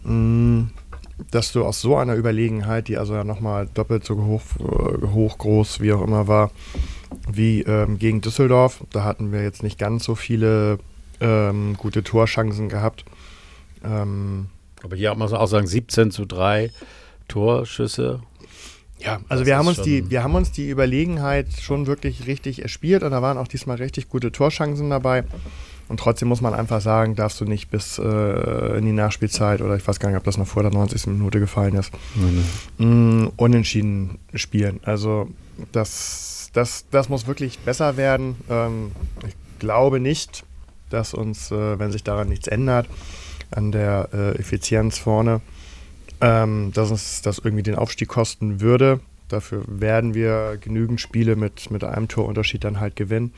[0.05, 0.65] Mm,
[1.31, 5.39] dass du aus so einer Überlegenheit, die also ja nochmal doppelt so hoch, äh, hoch,
[5.39, 6.51] groß, wie auch immer war,
[7.31, 10.79] wie ähm, gegen Düsseldorf, da hatten wir jetzt nicht ganz so viele
[11.21, 13.05] ähm, gute Torchancen gehabt.
[13.85, 14.47] Ähm,
[14.83, 16.71] Aber hier muss man auch sagen, 17 zu 3
[17.29, 18.21] Torschüsse.
[18.99, 23.03] Ja, also wir haben, uns die, wir haben uns die Überlegenheit schon wirklich richtig erspielt
[23.03, 25.25] und da waren auch diesmal richtig gute Torchancen dabei.
[25.89, 29.77] Und trotzdem muss man einfach sagen, darfst du nicht bis äh, in die Nachspielzeit oder
[29.77, 31.07] ich weiß gar nicht, ob das noch vor der 90.
[31.09, 33.23] Minute gefallen ist, mhm.
[33.25, 34.81] mh, unentschieden spielen.
[34.85, 35.29] Also
[35.73, 38.37] das, das, das muss wirklich besser werden.
[38.49, 38.93] Ähm,
[39.27, 40.45] ich glaube nicht,
[40.91, 42.89] dass uns, äh, wenn sich daran nichts ändert,
[43.51, 45.41] an der äh, Effizienz vorne,
[46.21, 49.01] ähm, dass uns das irgendwie den Aufstieg kosten würde.
[49.29, 53.33] Dafür werden wir genügend Spiele mit, mit einem Torunterschied dann halt gewinnen.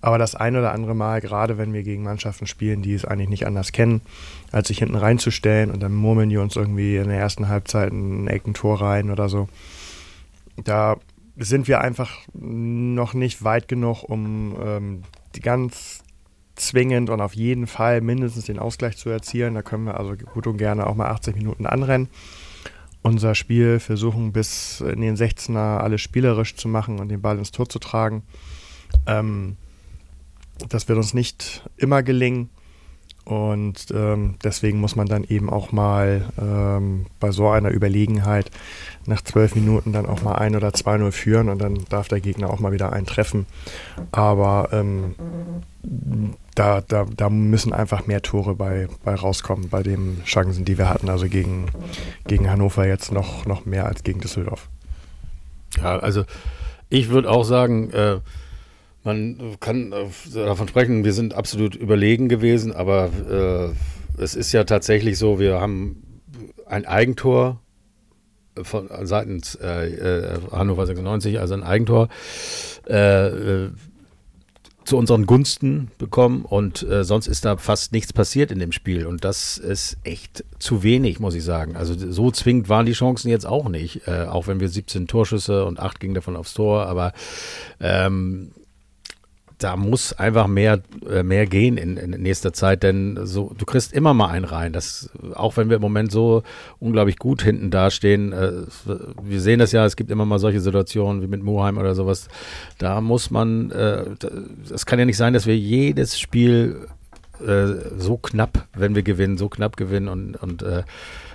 [0.00, 3.30] Aber das ein oder andere Mal, gerade wenn wir gegen Mannschaften spielen, die es eigentlich
[3.30, 4.02] nicht anders kennen,
[4.50, 8.28] als sich hinten reinzustellen und dann murmeln die uns irgendwie in der ersten Halbzeit ein
[8.28, 9.48] Eckentor rein oder so.
[10.62, 10.96] Da
[11.36, 15.02] sind wir einfach noch nicht weit genug, um ähm,
[15.34, 16.02] die ganz
[16.56, 19.54] zwingend und auf jeden Fall mindestens den Ausgleich zu erzielen.
[19.54, 22.08] Da können wir also gut und gerne auch mal 80 Minuten anrennen
[23.02, 27.50] unser Spiel versuchen, bis in den 16er alles spielerisch zu machen und den Ball ins
[27.50, 28.22] Tor zu tragen.
[29.06, 29.56] Ähm,
[30.68, 32.48] das wird uns nicht immer gelingen.
[33.24, 38.50] Und ähm, deswegen muss man dann eben auch mal ähm, bei so einer Überlegenheit
[39.06, 42.20] nach zwölf Minuten dann auch mal ein oder zwei 0 führen und dann darf der
[42.20, 43.46] Gegner auch mal wieder einen treffen.
[44.10, 45.14] Aber ähm,
[46.54, 50.88] da, da, da müssen einfach mehr Tore bei, bei rauskommen, bei den Chancen, die wir
[50.88, 51.08] hatten.
[51.08, 51.66] Also gegen,
[52.26, 54.68] gegen Hannover jetzt noch, noch mehr als gegen Düsseldorf.
[55.78, 56.24] Ja, also
[56.90, 58.18] ich würde auch sagen, äh,
[59.02, 64.64] man kann äh, davon sprechen, wir sind absolut überlegen gewesen, aber äh, es ist ja
[64.64, 66.20] tatsächlich so, wir haben
[66.66, 67.60] ein Eigentor
[68.62, 72.08] von seitens äh, äh Hannover 96, also ein Eigentor.
[72.86, 73.68] Äh,
[74.84, 79.06] zu unseren Gunsten bekommen und äh, sonst ist da fast nichts passiert in dem Spiel
[79.06, 81.76] und das ist echt zu wenig, muss ich sagen.
[81.76, 85.64] Also so zwingend waren die Chancen jetzt auch nicht, äh, auch wenn wir 17 Torschüsse
[85.64, 87.12] und 8 gingen davon aufs Tor, aber
[87.80, 88.52] ähm,
[89.62, 93.92] da muss einfach mehr, äh, mehr gehen in, in nächster Zeit, denn so, du kriegst
[93.92, 94.72] immer mal einen rein.
[94.72, 96.42] Das, auch wenn wir im Moment so
[96.78, 98.52] unglaublich gut hinten dastehen, äh,
[99.22, 102.28] wir sehen das ja, es gibt immer mal solche Situationen wie mit Muheim oder sowas.
[102.78, 104.04] Da muss man, äh,
[104.72, 106.88] es kann ja nicht sein, dass wir jedes Spiel
[107.46, 110.82] äh, so knapp, wenn wir gewinnen, so knapp gewinnen und, und äh,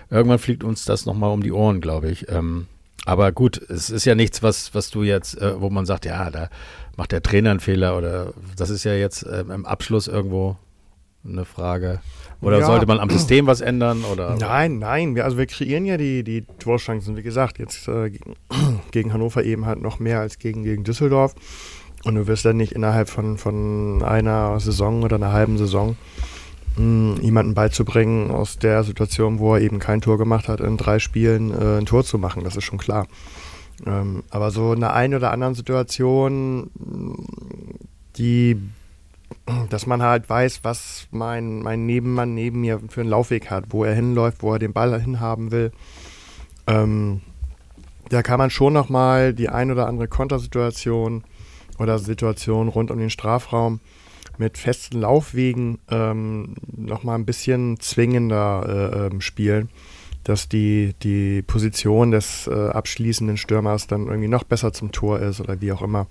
[0.09, 2.29] irgendwann fliegt uns das nochmal um die Ohren, glaube ich.
[2.29, 2.67] Ähm,
[3.07, 6.29] aber gut, es ist ja nichts, was, was du jetzt, äh, wo man sagt, ja,
[6.29, 6.49] da
[6.97, 10.57] macht der Trainer einen Fehler oder das ist ja jetzt äh, im Abschluss irgendwo
[11.25, 12.01] eine Frage.
[12.41, 12.65] Oder ja.
[12.65, 14.03] sollte man am System was ändern?
[14.03, 14.35] Oder?
[14.37, 15.15] Nein, nein.
[15.15, 17.15] Wir, also wir kreieren ja die, die Torchancen.
[17.15, 18.11] Wie gesagt, jetzt äh,
[18.91, 21.33] gegen Hannover eben halt noch mehr als gegen, gegen Düsseldorf.
[22.03, 25.95] Und du wirst dann nicht innerhalb von, von einer Saison oder einer halben Saison
[26.77, 30.99] mh, jemanden beizubringen, aus der Situation, wo er eben kein Tor gemacht hat, in drei
[30.99, 32.43] Spielen äh, ein Tor zu machen.
[32.43, 33.07] Das ist schon klar.
[33.85, 36.69] Ähm, aber so in der einen oder anderen Situation,
[38.17, 38.57] die,
[39.69, 43.83] dass man halt weiß, was mein, mein Nebenmann neben mir für einen Laufweg hat, wo
[43.83, 45.71] er hinläuft, wo er den Ball hinhaben will.
[46.65, 47.21] Ähm,
[48.09, 51.23] da kann man schon nochmal die ein oder andere Kontersituation
[51.77, 53.79] oder Situation rund um den Strafraum
[54.39, 59.69] mit festen Laufwegen ähm, nochmal ein bisschen zwingender äh, äh, spielen
[60.27, 65.39] dass die, die Position des äh, abschließenden Stürmers dann irgendwie noch besser zum Tor ist
[65.39, 66.07] oder wie auch immer.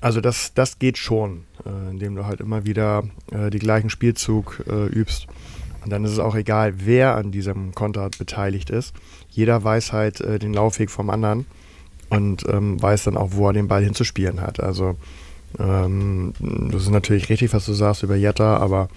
[0.00, 4.64] Also das, das geht schon, äh, indem du halt immer wieder äh, die gleichen Spielzug
[4.68, 5.28] äh, übst.
[5.84, 8.94] Und dann ist es auch egal, wer an diesem Konter beteiligt ist.
[9.30, 11.46] Jeder weiß halt äh, den Laufweg vom anderen
[12.10, 14.58] und ähm, weiß dann auch, wo er den Ball hinzuspielen hat.
[14.58, 14.96] Also
[15.58, 18.88] ähm, das ist natürlich richtig, was du sagst über Jetta, aber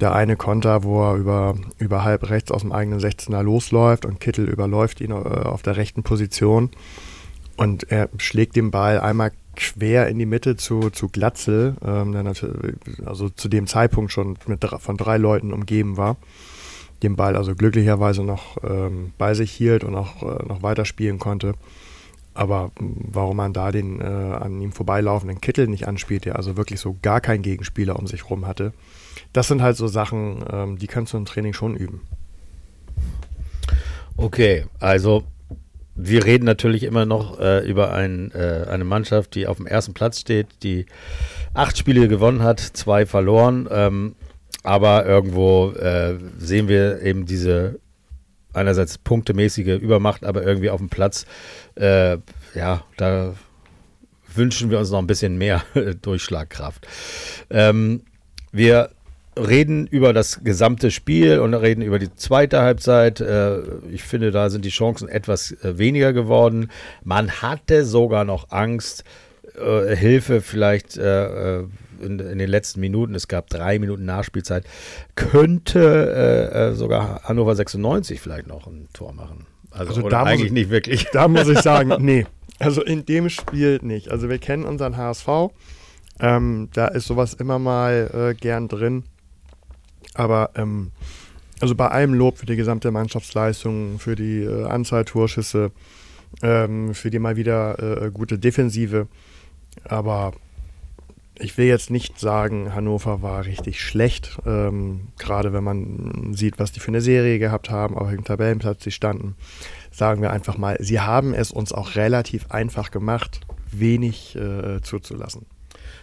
[0.00, 4.20] der eine Konter, wo er über, über halb rechts aus dem eigenen 16er losläuft und
[4.20, 6.70] Kittel überläuft ihn äh, auf der rechten Position
[7.56, 12.22] und er schlägt den Ball einmal quer in die Mitte zu, zu Glatzel, ähm, der
[12.22, 16.16] natürlich, also zu dem Zeitpunkt schon mit, von drei Leuten umgeben war.
[17.02, 21.54] den Ball also glücklicherweise noch ähm, bei sich hielt und auch äh, noch weiterspielen konnte.
[22.38, 26.78] Aber warum man da den äh, an ihm vorbeilaufenden Kittel nicht anspielt, der also wirklich
[26.78, 28.72] so gar keinen Gegenspieler um sich rum hatte,
[29.32, 32.02] das sind halt so Sachen, ähm, die kannst du im Training schon üben.
[34.16, 35.24] Okay, also
[35.96, 39.94] wir reden natürlich immer noch äh, über ein, äh, eine Mannschaft, die auf dem ersten
[39.94, 40.86] Platz steht, die
[41.54, 43.68] acht Spiele gewonnen hat, zwei verloren.
[43.68, 44.14] Ähm,
[44.62, 47.80] aber irgendwo äh, sehen wir eben diese
[48.58, 51.26] einerseits punktemäßige Übermacht, aber irgendwie auf dem Platz,
[51.76, 52.18] äh,
[52.54, 53.34] ja, da
[54.34, 55.62] wünschen wir uns noch ein bisschen mehr
[56.02, 56.86] Durchschlagkraft.
[57.50, 58.02] Ähm,
[58.52, 58.90] wir
[59.36, 63.20] reden über das gesamte Spiel und reden über die zweite Halbzeit.
[63.20, 66.70] Äh, ich finde, da sind die Chancen etwas äh, weniger geworden.
[67.04, 69.04] Man hatte sogar noch Angst,
[69.58, 70.98] äh, Hilfe vielleicht
[72.00, 74.64] in, in, den letzten Minuten, es gab drei Minuten Nachspielzeit,
[75.14, 79.46] könnte äh, sogar Hannover 96 vielleicht noch ein Tor machen.
[79.70, 81.06] Also, also da eigentlich ich, nicht wirklich.
[81.12, 82.26] Da muss ich sagen, nee.
[82.58, 84.10] Also in dem Spiel nicht.
[84.10, 85.28] Also wir kennen unseren HSV.
[86.20, 89.04] Ähm, da ist sowas immer mal gern drin.
[90.14, 90.90] Aber ähm,
[91.60, 95.72] also bei allem Lob für die gesamte Mannschaftsleistung, für die äh, Anzahl Torschüsse,
[96.42, 99.08] ähm, für die mal wieder äh, gute Defensive.
[99.84, 100.32] Aber
[101.40, 106.72] ich will jetzt nicht sagen, Hannover war richtig schlecht, ähm, gerade wenn man sieht, was
[106.72, 109.36] die für eine Serie gehabt haben, auf welchem Tabellenplatz sie standen.
[109.90, 115.46] Sagen wir einfach mal, sie haben es uns auch relativ einfach gemacht, wenig äh, zuzulassen.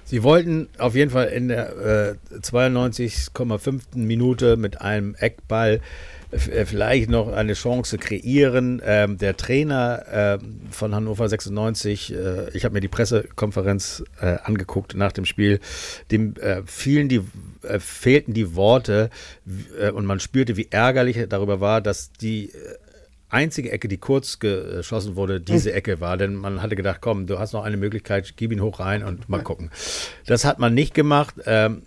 [0.03, 3.81] Sie wollten auf jeden Fall in der äh, 92,5.
[3.95, 5.81] Minute mit einem Eckball
[6.31, 8.81] vielleicht noch eine Chance kreieren.
[8.83, 14.95] Ähm, der Trainer äh, von Hannover 96, äh, ich habe mir die Pressekonferenz äh, angeguckt
[14.95, 15.59] nach dem Spiel,
[16.11, 17.21] dem äh, fielen die,
[17.63, 19.09] äh, fehlten die Worte
[19.93, 22.51] und man spürte, wie ärgerlich er darüber war, dass die
[23.29, 25.73] einzige Ecke, die kurz geschossen wurde, diese.
[25.73, 26.15] Ecke war.
[26.17, 29.27] Denn man hatte gedacht, komm, du hast noch eine Möglichkeit, gib ihn hoch rein und
[29.27, 29.71] mal gucken.
[30.25, 31.35] Das hat man nicht gemacht.
[31.45, 31.83] Ähm,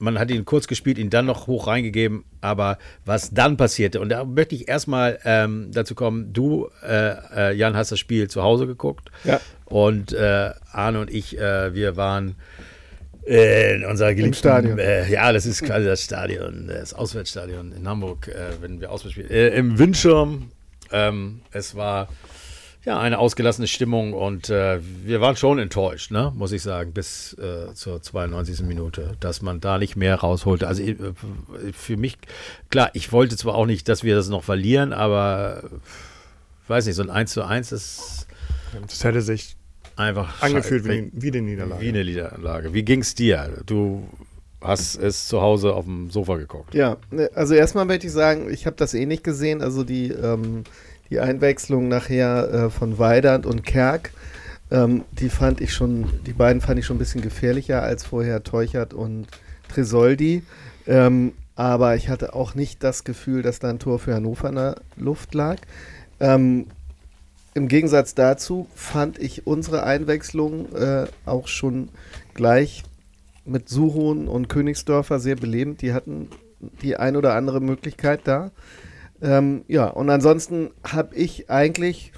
[0.00, 2.24] man hat ihn kurz gespielt, ihn dann noch hoch reingegeben.
[2.40, 7.52] Aber was dann passierte, und da möchte ich erstmal ähm, dazu kommen, du, äh, äh,
[7.54, 9.10] Jan, hast das Spiel zu Hause geguckt.
[9.24, 9.40] Ja.
[9.66, 12.34] Und äh, Arne und ich, äh, wir waren
[13.24, 14.78] in unser geliebten Stadion.
[14.78, 19.12] Äh, ja, das ist quasi das Stadion, das Auswärtsstadion in Hamburg, äh, wenn wir Auswärts
[19.12, 19.28] spielen.
[19.28, 20.50] Im Windschirm.
[20.92, 22.08] Ähm, es war
[22.84, 27.34] ja eine ausgelassene Stimmung und äh, wir waren schon enttäuscht, ne, muss ich sagen, bis
[27.34, 28.62] äh, zur 92.
[28.62, 30.66] Minute, dass man da nicht mehr rausholte.
[30.66, 30.96] Also äh,
[31.72, 32.18] für mich,
[32.70, 35.62] klar, ich wollte zwar auch nicht, dass wir das noch verlieren, aber
[36.64, 38.26] ich weiß nicht, so ein 1 zu 1 ist.
[38.86, 39.56] Das hätte sich
[40.00, 41.82] Einfach angefühlt wie, wie eine Niederlage.
[41.82, 42.72] Wie eine Niederlage.
[42.72, 43.62] Wie ging es dir?
[43.66, 44.08] Du
[44.62, 46.74] hast es zu Hause auf dem Sofa geguckt.
[46.74, 49.60] Ja, ne, also erstmal möchte ich sagen, ich habe das eh nicht gesehen.
[49.60, 50.64] Also die, ähm,
[51.10, 54.12] die Einwechslung nachher äh, von Weidand und Kerk,
[54.70, 58.42] ähm, die fand ich schon, die beiden fand ich schon ein bisschen gefährlicher als vorher
[58.42, 59.26] Teuchert und
[59.68, 60.42] Tresoldi.
[60.86, 64.54] Ähm, aber ich hatte auch nicht das Gefühl, dass da ein Tor für Hannover in
[64.54, 65.58] der Luft lag.
[66.20, 66.66] Ähm,
[67.52, 71.88] im Gegensatz dazu fand ich unsere Einwechslung äh, auch schon
[72.32, 72.84] gleich
[73.44, 75.82] mit Suchon und Königsdörfer sehr belebend.
[75.82, 76.28] Die hatten
[76.82, 78.52] die ein oder andere Möglichkeit da.
[79.22, 82.12] Ähm, ja, und ansonsten habe ich eigentlich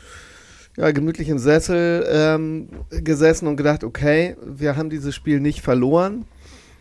[0.77, 6.25] ja, gemütlich im Sessel ähm, gesessen und gedacht, okay, wir haben dieses Spiel nicht verloren,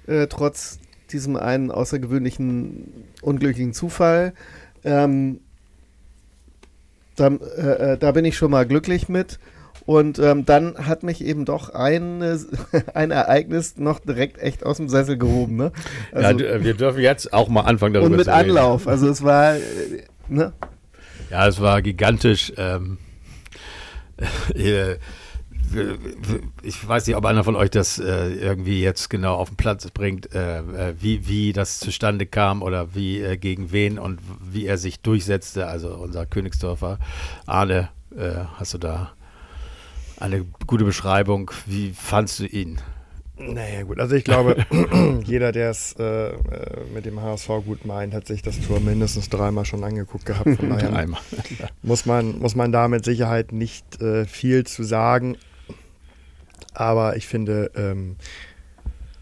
[0.07, 0.79] äh, trotz
[1.11, 4.33] diesem einen außergewöhnlichen, unglücklichen Zufall.
[4.83, 5.41] Ähm,
[7.15, 9.39] da, äh, äh, da bin ich schon mal glücklich mit.
[9.85, 12.21] Und ähm, dann hat mich eben doch ein,
[12.93, 15.55] ein Ereignis noch direkt echt aus dem Sessel gehoben.
[15.55, 15.71] Ne?
[16.11, 18.87] Also, ja, wir dürfen jetzt auch mal anfangen darüber Und mit Anlauf.
[18.87, 19.59] Also es war, äh,
[20.31, 20.53] ne?
[21.29, 22.53] Ja, es war gigantisch.
[22.57, 22.97] Ähm,
[24.55, 24.97] äh,
[26.63, 29.89] ich weiß nicht, ob einer von euch das äh, irgendwie jetzt genau auf den Platz
[29.91, 34.65] bringt, äh, äh, wie, wie das zustande kam oder wie äh, gegen wen und wie
[34.65, 35.67] er sich durchsetzte.
[35.67, 36.99] Also unser Königsdorfer
[37.45, 39.13] Arne, äh, hast du da
[40.19, 41.51] eine gute Beschreibung?
[41.65, 42.79] Wie fandst du ihn?
[43.41, 43.99] Naja, gut.
[43.99, 44.65] Also ich glaube,
[45.25, 46.31] jeder, der es äh,
[46.93, 50.57] mit dem HSV gut meint, hat sich das Tor mindestens dreimal schon angeguckt gehabt.
[50.57, 51.07] Von daher
[51.81, 55.37] muss, man, muss man da mit Sicherheit nicht äh, viel zu sagen.
[56.73, 58.15] Aber ich finde, ähm,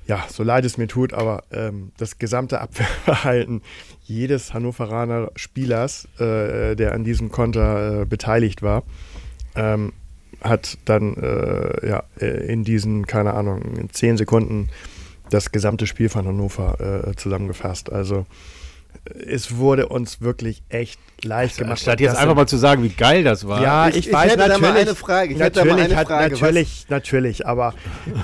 [0.06, 3.62] ja, so leid es mir tut, aber ähm, das gesamte Abwehrverhalten
[4.04, 8.84] jedes Hannoveraner Spielers, äh, der an diesem Konter äh, beteiligt war,
[9.56, 9.94] ähm,
[10.42, 14.70] hat dann äh, ja, äh, in diesen, keine Ahnung, in zehn Sekunden
[15.30, 17.92] das gesamte Spiel von Hannover äh, zusammengefasst.
[17.92, 18.26] Also
[19.28, 21.80] es wurde uns wirklich echt leicht gemacht.
[21.80, 23.62] Statt jetzt einfach mal zu sagen, wie geil das war.
[23.62, 24.62] Ja, ich, ich, weiß hätte natürlich.
[24.62, 25.34] Da mal eine Frage.
[25.34, 26.34] Ich natürlich, hätte da mal eine hat, Frage.
[26.34, 26.90] natürlich, Was?
[26.90, 27.74] natürlich, aber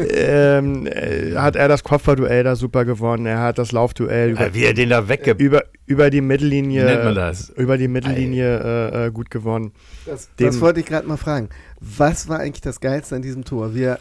[0.10, 3.26] ähm, äh, hat er das Kopfballduell da super gewonnen.
[3.26, 5.36] Er hat das Laufduell über, Ja, wie er den da wegge...
[5.38, 7.50] über, über die Mittellinie, Wie nennt man das?
[7.50, 8.60] über die Mittellinie
[8.94, 9.72] äh, äh, gut gewonnen.
[10.06, 11.50] Das, Dem- das wollte ich gerade mal fragen.
[11.80, 13.76] Was war eigentlich das Geilste an diesem Tor?
[13.76, 14.00] Wie er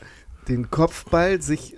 [0.48, 1.74] den Kopfball sich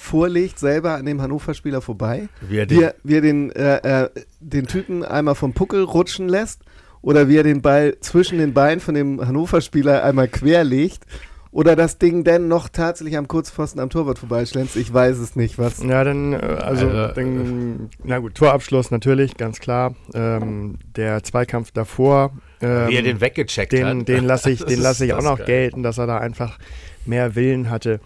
[0.00, 2.28] vorlegt, selber an dem Hannover-Spieler vorbei?
[2.40, 4.08] Wie er Wie den, er, wie er den, äh, äh,
[4.40, 6.62] den Typen einmal vom Puckel rutschen lässt?
[7.02, 11.04] Oder wie er den Ball zwischen den Beinen von dem Hannover-Spieler einmal querlegt?
[11.52, 14.76] Oder das Ding denn noch tatsächlich am Kurzpfosten am Torwart vorbeischlänzt?
[14.76, 15.58] Ich weiß es nicht.
[15.58, 15.82] Was?
[15.82, 19.94] Ja, dann, äh, also, Also, dann, na gut, Torabschluss natürlich, ganz klar.
[20.14, 22.32] Ähm, der Zweikampf davor.
[22.62, 24.08] Ähm, wie er den weggecheckt den, hat.
[24.08, 25.46] den lasse ich, den lasse ich auch noch geil.
[25.46, 26.58] gelten, dass er da einfach
[27.04, 28.00] mehr Willen hatte.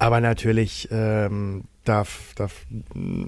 [0.00, 3.26] Aber natürlich ähm, darf, darf, mm,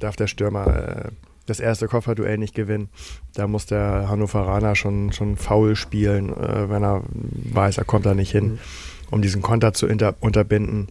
[0.00, 1.08] darf der Stürmer äh,
[1.44, 2.88] das erste Kofferduell nicht gewinnen.
[3.34, 8.14] Da muss der Hannoveraner schon, schon faul spielen, äh, wenn er weiß, er kommt da
[8.14, 8.58] nicht hin, Mhm.
[9.10, 10.88] um diesen Konter zu unterbinden.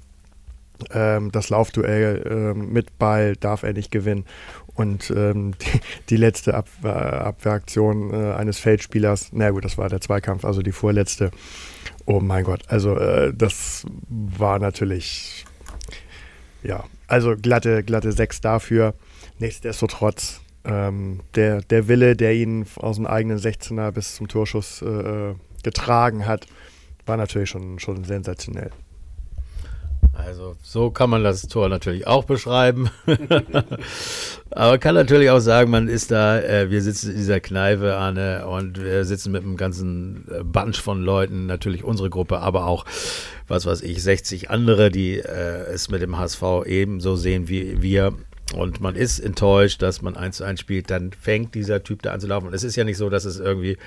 [0.91, 4.25] Ähm, das Laufduell ähm, mit Ball darf er nicht gewinnen.
[4.75, 9.89] Und ähm, die, die letzte Ab äh, Abwehraktion äh, eines Feldspielers, na gut, das war
[9.89, 11.31] der Zweikampf, also die vorletzte.
[12.05, 15.45] Oh mein Gott, also äh, das war natürlich,
[16.63, 18.93] ja, also glatte, glatte Sechs dafür.
[19.39, 25.33] Nichtsdestotrotz, ähm, der, der Wille, der ihn aus dem eigenen 16er bis zum Torschuss äh,
[25.63, 26.47] getragen hat,
[27.05, 28.71] war natürlich schon, schon sensationell.
[30.25, 32.89] Also so kann man das Tor natürlich auch beschreiben.
[34.51, 38.47] Aber kann natürlich auch sagen, man ist da, äh, wir sitzen in dieser Kneipe, Arne,
[38.47, 42.85] und wir sitzen mit einem ganzen äh, Bunch von Leuten, natürlich unsere Gruppe, aber auch,
[43.47, 48.13] was weiß ich, 60 andere, die äh, es mit dem HSV ebenso sehen wie wir.
[48.53, 52.11] Und man ist enttäuscht, dass man eins zu eins spielt, dann fängt dieser Typ da
[52.11, 52.47] an zu laufen.
[52.47, 53.77] Und es ist ja nicht so, dass es irgendwie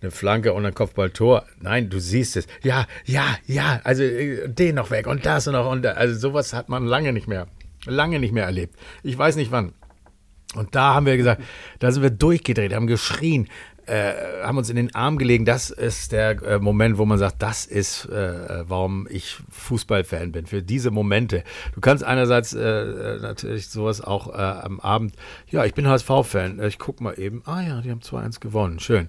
[0.00, 1.44] eine Flanke und ein Kopfballtor.
[1.60, 2.46] Nein, du siehst es.
[2.62, 3.80] Ja, ja, ja.
[3.84, 5.92] Also äh, den noch weg und das noch und da.
[5.92, 7.48] Also sowas hat man lange nicht mehr,
[7.86, 8.76] lange nicht mehr erlebt.
[9.02, 9.72] Ich weiß nicht wann.
[10.56, 11.42] Und da haben wir gesagt,
[11.78, 13.46] da sind wir durchgedreht, haben geschrien,
[13.86, 15.44] äh, haben uns in den Arm gelegen.
[15.44, 20.46] Das ist der äh, Moment, wo man sagt, das ist, äh, warum ich Fußballfan bin.
[20.46, 21.44] Für diese Momente.
[21.74, 25.14] Du kannst einerseits äh, äh, natürlich sowas auch am Abend,
[25.48, 29.08] ja, ich bin HSV-Fan, ich guck mal eben, ah ja, die haben 2-1 gewonnen, schön.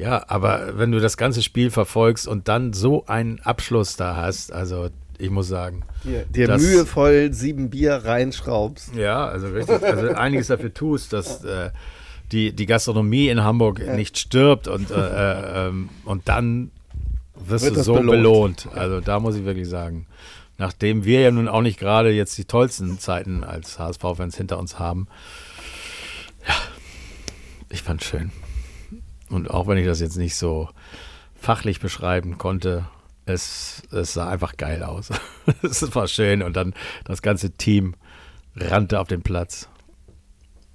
[0.00, 4.52] Ja, aber wenn du das ganze Spiel verfolgst und dann so einen Abschluss da hast,
[4.52, 8.94] also ich muss sagen, Dir, dir mühevoll sieben Bier reinschraubst.
[8.96, 9.82] ja, also richtig.
[9.82, 11.70] Also einiges dafür tust, dass äh,
[12.32, 16.70] die, die Gastronomie in Hamburg nicht stirbt und, äh, äh, ähm, und dann
[17.34, 18.64] wirst Wird du so belohnt.
[18.64, 18.68] belohnt.
[18.74, 20.06] Also da muss ich wirklich sagen,
[20.56, 24.78] nachdem wir ja nun auch nicht gerade jetzt die tollsten Zeiten als HSV-Fans hinter uns
[24.78, 25.08] haben,
[26.48, 26.54] ja,
[27.68, 28.30] ich fand's schön.
[29.30, 30.68] Und auch wenn ich das jetzt nicht so
[31.34, 32.86] fachlich beschreiben konnte,
[33.26, 35.10] es, es sah einfach geil aus.
[35.62, 37.94] es war schön und dann das ganze Team
[38.56, 39.68] rannte auf den Platz.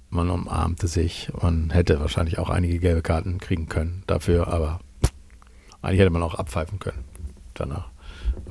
[0.08, 1.30] Man umarmte sich.
[1.40, 4.80] Man hätte wahrscheinlich auch einige gelbe Karten kriegen können dafür, aber
[5.82, 7.04] eigentlich hätte man auch abpfeifen können
[7.54, 7.90] danach.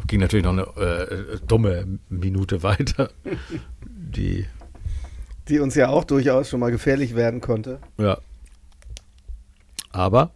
[0.08, 3.10] Ging natürlich noch eine äh, dumme Minute weiter.
[3.84, 4.46] Die,
[5.48, 7.80] Die uns ja auch durchaus schon mal gefährlich werden konnte.
[7.98, 8.18] ja.
[9.96, 10.32] Aber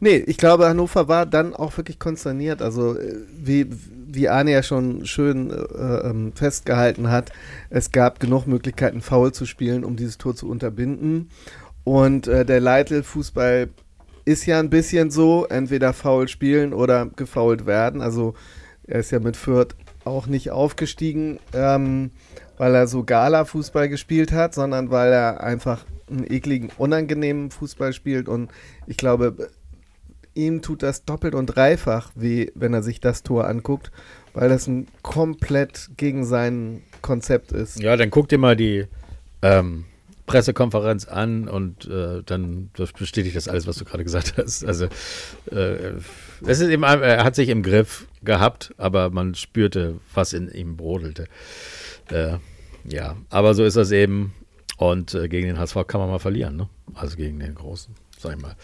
[0.00, 2.60] Nee, ich glaube, Hannover war dann auch wirklich konsterniert.
[2.60, 3.68] Also, äh, wie,
[4.08, 7.30] wie Arne ja schon schön äh, ähm, festgehalten hat,
[7.70, 11.30] es gab genug Möglichkeiten, faul zu spielen, um dieses Tor zu unterbinden.
[11.84, 13.68] Und äh, der Leitl-Fußball
[14.24, 18.00] ist ja ein bisschen so, entweder faul spielen oder gefault werden.
[18.00, 18.34] Also,
[18.88, 22.10] er ist ja mit Fürth auch nicht aufgestiegen, ähm,
[22.58, 28.28] weil er so Gala-Fußball gespielt hat, sondern weil er einfach einen ekligen, unangenehmen Fußball spielt.
[28.28, 28.50] Und
[28.86, 29.50] ich glaube,
[30.34, 33.90] ihm tut das doppelt und dreifach weh, wenn er sich das Tor anguckt,
[34.34, 37.80] weil das ein komplett gegen sein Konzept ist.
[37.80, 38.86] Ja, dann guck dir mal die
[39.42, 39.84] ähm,
[40.26, 44.64] Pressekonferenz an und äh, dann bestätigt das alles, was du gerade gesagt hast.
[44.64, 44.86] Also
[45.50, 45.92] äh,
[46.46, 50.76] es ist eben, er hat sich im Griff gehabt, aber man spürte, was in ihm
[50.76, 51.26] brodelte.
[52.10, 52.38] Äh,
[52.84, 54.32] ja, aber so ist das eben.
[54.82, 56.68] Und äh, gegen den HSV kann man mal verlieren, ne?
[56.94, 58.56] Also gegen den Großen, sag ich mal.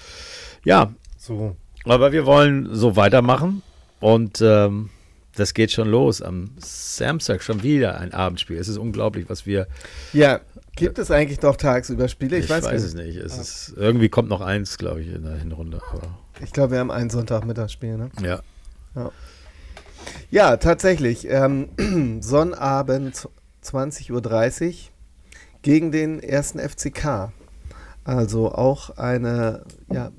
[0.64, 1.54] Ja, So.
[1.84, 3.62] aber wir wollen so weitermachen
[4.00, 4.90] und ähm,
[5.36, 6.20] das geht schon los.
[6.20, 8.58] Am Samstag schon wieder ein Abendspiel.
[8.58, 9.68] Es ist unglaublich, was wir.
[10.12, 10.40] Ja,
[10.74, 12.36] gibt es eigentlich doch tagsüber Spiele?
[12.38, 13.16] Ich, Ich, weiß, weiß, es nicht.
[13.16, 15.80] Es ist, irgendwie kommt noch eins, glaube ich, in der Hinrunde.
[15.92, 18.10] Aber, Ich glaube, wir haben einen Sonntagmittagsspiel, ne?
[18.20, 18.40] ja.
[20.32, 21.28] Ja, tatsächlich.
[21.30, 21.68] Ähm,
[22.22, 23.28] Sonnabend
[23.62, 24.90] 20.30 Uhr
[25.68, 27.30] gegen den ersten FCK.
[28.02, 30.12] Also auch eine, ja,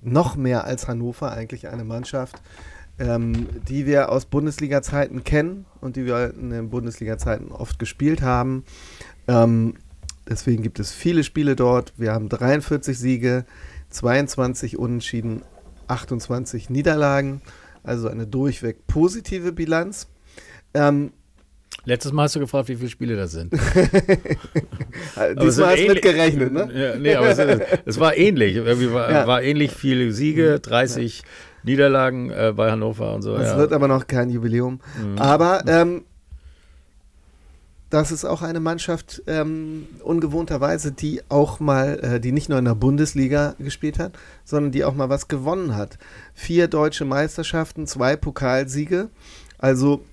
[0.00, 2.40] noch mehr als Hannover eigentlich eine Mannschaft,
[3.00, 8.62] ähm, die wir aus Bundesliga-Zeiten kennen und die wir in den Bundesliga-Zeiten oft gespielt haben.
[9.26, 9.74] Ähm,
[10.28, 11.92] deswegen gibt es viele Spiele dort.
[11.96, 13.46] Wir haben 43 Siege,
[13.88, 15.42] 22 Unentschieden,
[15.88, 17.42] 28 Niederlagen,
[17.82, 20.06] also eine durchweg positive Bilanz.
[20.74, 21.10] Ähm,
[21.84, 23.52] Letztes Mal hast du gefragt, wie viele Spiele das sind.
[25.42, 26.68] Diesmal hast du mitgerechnet, ne?
[26.72, 27.38] Ja, nee, aber es,
[27.86, 28.56] es war ähnlich.
[28.56, 29.26] Irgendwie war, ja.
[29.26, 31.24] war, ähnlich viele Siege, 30 ja.
[31.62, 33.34] Niederlagen äh, bei Hannover und so.
[33.36, 33.58] Es ja.
[33.58, 34.80] wird aber noch kein Jubiläum.
[35.02, 35.18] Mhm.
[35.18, 36.04] Aber ähm,
[37.90, 42.64] das ist auch eine Mannschaft ähm, ungewohnterweise, die auch mal, äh, die nicht nur in
[42.64, 44.12] der Bundesliga gespielt hat,
[44.44, 45.98] sondern die auch mal was gewonnen hat.
[46.32, 49.08] Vier deutsche Meisterschaften, zwei Pokalsiege.
[49.58, 50.04] Also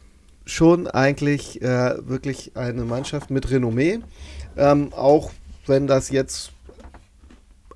[0.47, 3.99] schon eigentlich äh, wirklich eine Mannschaft mit Renommee.
[4.55, 5.31] Ähm, auch
[5.65, 6.51] wenn das jetzt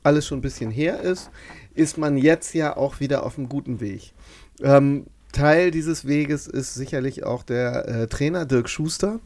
[0.03, 1.29] alles schon ein bisschen her ist,
[1.75, 4.13] ist man jetzt ja auch wieder auf einem guten Weg.
[4.61, 9.19] Ähm, Teil dieses Weges ist sicherlich auch der äh, Trainer Dirk Schuster,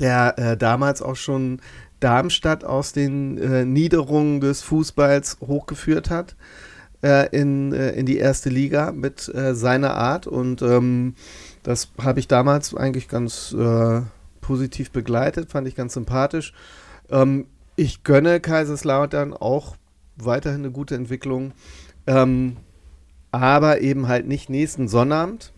[0.00, 1.60] der äh, damals auch schon
[2.00, 6.34] Darmstadt aus den äh, Niederungen des Fußballs hochgeführt hat
[7.02, 11.14] äh, in, äh, in die erste Liga mit äh, seiner Art und ähm,
[11.64, 14.02] das habe ich damals eigentlich ganz äh,
[14.40, 16.52] positiv begleitet, fand ich ganz sympathisch.
[17.10, 19.74] Ähm, ich gönne Kaiserslautern auch
[20.16, 21.52] weiterhin eine gute Entwicklung,
[22.06, 22.58] ähm,
[23.32, 25.52] aber eben halt nicht nächsten Sonnabend.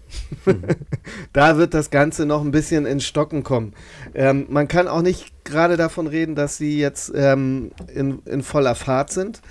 [0.46, 0.62] Mhm.
[1.32, 3.74] da wird das Ganze noch ein bisschen ins Stocken kommen.
[4.14, 8.76] Ähm, man kann auch nicht gerade davon reden, dass sie jetzt ähm, in, in voller
[8.76, 9.42] Fahrt sind,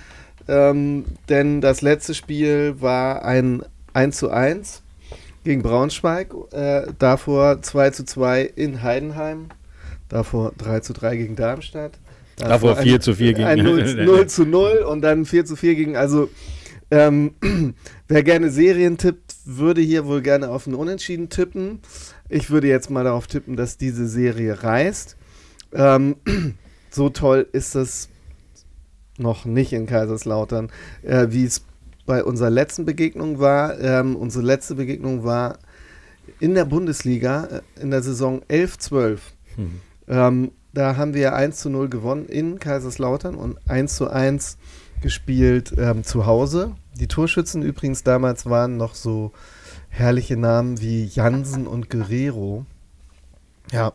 [0.48, 4.82] ähm, denn das letzte Spiel war ein 1 zu 1
[5.46, 9.46] gegen Braunschweig, äh, davor 2 zu 2 in Heidenheim,
[10.08, 11.98] davor 3 zu 3 gegen Darmstadt.
[12.36, 15.46] Davor, davor 4 ein, zu 4 gegen ein 0, 0 zu 0 und dann 4
[15.46, 16.28] zu 4 gegen, also
[16.90, 17.34] ähm,
[18.08, 21.80] wer gerne Serien tippt, würde hier wohl gerne auf einen Unentschieden tippen.
[22.28, 25.16] Ich würde jetzt mal darauf tippen, dass diese Serie reißt.
[25.72, 26.16] Ähm,
[26.90, 28.08] so toll ist es
[29.18, 30.70] noch nicht in Kaiserslautern,
[31.02, 31.62] äh, wie es
[32.06, 33.78] bei unserer letzten Begegnung war.
[33.80, 35.58] Ähm, unsere letzte Begegnung war
[36.40, 39.18] in der Bundesliga äh, in der Saison 11-12.
[39.56, 39.80] Mhm.
[40.08, 44.58] Ähm, da haben wir 1 zu 0 gewonnen in Kaiserslautern und 1 zu 1
[45.00, 46.74] gespielt ähm, zu Hause.
[46.98, 49.32] Die Torschützen übrigens damals waren noch so
[49.88, 52.66] herrliche Namen wie Jansen und Guerrero.
[53.72, 53.92] Ja.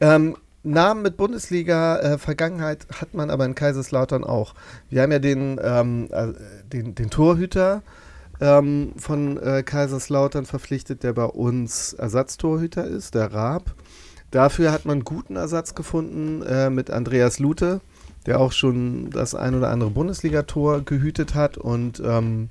[0.00, 4.54] Ähm, Namen mit Bundesliga-Vergangenheit äh, hat man aber in Kaiserslautern auch.
[4.90, 6.28] Wir haben ja den, ähm, äh,
[6.72, 7.82] den, den Torhüter
[8.40, 13.74] ähm, von äh, Kaiserslautern verpflichtet, der bei uns Ersatztorhüter ist, der Raab.
[14.30, 17.80] Dafür hat man guten Ersatz gefunden äh, mit Andreas Lute,
[18.26, 22.48] der auch schon das ein oder andere Bundesligator gehütet hat und ähm,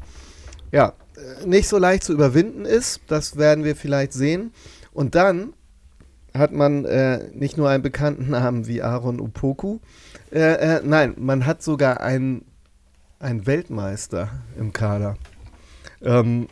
[0.71, 3.01] ja, äh, nicht so leicht zu überwinden ist.
[3.07, 4.51] Das werden wir vielleicht sehen.
[4.93, 5.53] Und dann
[6.33, 9.79] hat man äh, nicht nur einen bekannten Namen wie Aaron Upoku,
[10.31, 12.45] äh, äh, nein, man hat sogar einen,
[13.19, 15.17] einen Weltmeister im Kader.
[16.01, 16.47] Ähm,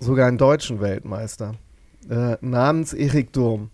[0.00, 1.54] sogar einen deutschen Weltmeister.
[2.08, 3.70] Äh, namens Erik Durm.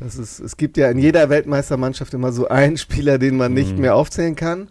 [0.00, 3.74] Das ist, es gibt ja in jeder Weltmeistermannschaft immer so einen Spieler, den man nicht
[3.74, 3.82] mhm.
[3.82, 4.68] mehr aufzählen kann.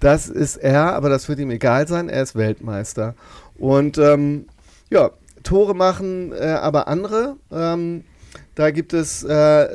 [0.00, 2.08] Das ist er, aber das wird ihm egal sein.
[2.08, 3.14] Er ist Weltmeister.
[3.56, 4.46] Und ähm,
[4.90, 5.10] ja,
[5.44, 7.36] Tore machen äh, aber andere.
[7.52, 8.04] Ähm,
[8.54, 9.68] da gibt es äh,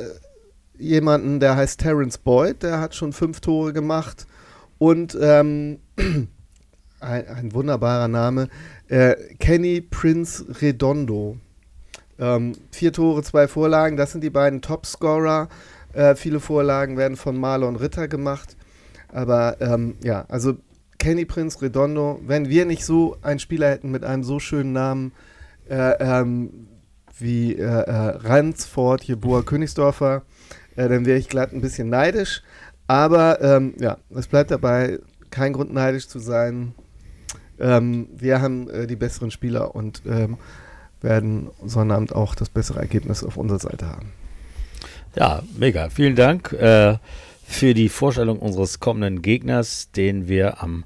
[0.78, 4.26] jemanden, der heißt Terence Boyd, der hat schon fünf Tore gemacht.
[4.78, 5.80] Und ähm,
[7.00, 8.48] ein, ein, wunderbarer Name,
[8.88, 11.36] äh, Kenny Prince Redondo.
[12.18, 15.48] Ähm, vier Tore, zwei Vorlagen, das sind die beiden Topscorer.
[15.92, 18.56] Äh, viele Vorlagen werden von Marlon Ritter gemacht.
[19.08, 20.56] Aber ähm, ja, also
[20.98, 25.12] Kenny Prince Redondo, wenn wir nicht so einen Spieler hätten mit einem so schönen Namen,
[25.68, 26.68] äh, ähm,
[27.20, 30.22] wie äh, äh, Ransford, hier Boa Königsdorfer,
[30.76, 32.42] äh, dann wäre ich glatt ein bisschen neidisch.
[32.86, 34.98] Aber ähm, ja, es bleibt dabei,
[35.30, 36.74] kein Grund neidisch zu sein.
[37.58, 40.38] Ähm, wir haben äh, die besseren Spieler und ähm,
[41.00, 44.12] werden Sonnabend auch das bessere Ergebnis auf unserer Seite haben.
[45.14, 45.88] Ja, mega.
[45.90, 46.96] Vielen Dank äh,
[47.44, 50.84] für die Vorstellung unseres kommenden Gegners, den wir am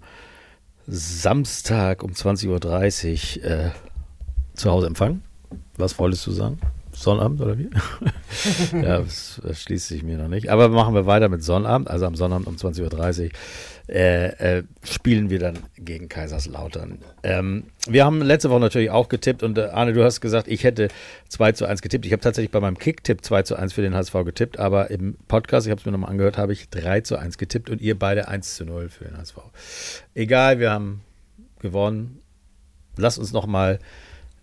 [0.87, 3.70] Samstag um 20.30 Uhr äh,
[4.55, 5.22] zu Hause empfangen.
[5.76, 6.59] Was wolltest du sagen?
[6.92, 7.70] Sonnabend oder wie?
[8.72, 10.48] ja, das, das, schließt sich mir noch nicht.
[10.48, 11.90] Aber machen wir weiter mit Sonnabend.
[11.90, 13.30] Also am Sonnabend um 20.30 Uhr
[13.88, 16.98] äh, äh, spielen wir dann gegen Kaiserslautern.
[17.22, 20.64] Ähm, wir haben letzte Woche natürlich auch getippt und äh, Arne, du hast gesagt, ich
[20.64, 20.88] hätte
[21.28, 22.07] 2 zu 1 getippt.
[22.07, 25.16] Ich habe tatsächlich bei meinem Kick-Tipp 2 zu 1 für den HSV getippt, aber im
[25.28, 27.98] Podcast, ich habe es mir nochmal angehört, habe ich 3 zu 1 getippt und ihr
[27.98, 29.36] beide 1 zu 0 für den HSV.
[30.14, 31.02] Egal, wir haben
[31.61, 32.20] gewonnen.
[32.96, 33.80] Lasst uns nochmal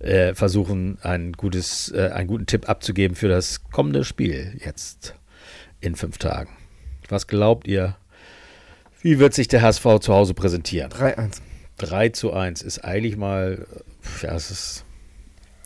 [0.02, 5.16] äh, versuchen, ein gutes, äh, einen guten Tipp abzugeben für das kommende Spiel jetzt
[5.80, 6.50] in fünf Tagen.
[7.10, 7.96] Was glaubt ihr?
[9.02, 10.92] Wie wird sich der HSV zu Hause präsentieren?
[10.92, 11.42] 3-1.
[11.78, 13.66] 3 zu 1 ist eigentlich mal,
[14.22, 14.86] ja, es ist,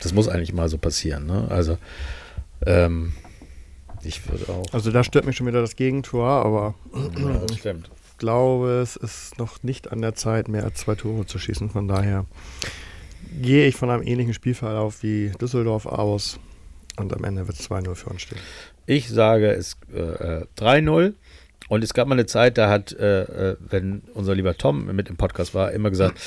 [0.00, 1.26] das muss eigentlich mal so passieren.
[1.26, 1.46] Ne?
[1.50, 1.78] Also,
[2.64, 3.12] ähm,
[4.02, 4.72] ich würde auch.
[4.72, 7.90] Also, da stört mich schon wieder das Gegentor, aber ja, das stimmt.
[8.10, 11.68] ich glaube, es ist noch nicht an der Zeit, mehr als zwei Tore zu schießen.
[11.70, 12.24] Von daher
[13.40, 16.38] gehe ich von einem ähnlichen Spielverlauf wie Düsseldorf aus
[16.96, 18.38] und am Ende wird es 2-0 für uns stehen.
[18.86, 21.14] Ich sage es äh, 3-0.
[21.68, 25.08] Und es gab mal eine Zeit, da hat, äh, äh, wenn unser lieber Tom mit
[25.08, 26.20] im Podcast war, immer gesagt,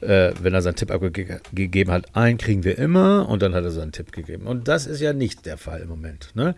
[0.00, 3.70] äh, wenn er seinen Tipp abgegeben hat, einen kriegen wir immer und dann hat er
[3.70, 4.46] seinen Tipp gegeben.
[4.46, 6.30] Und das ist ja nicht der Fall im Moment.
[6.34, 6.54] Ne?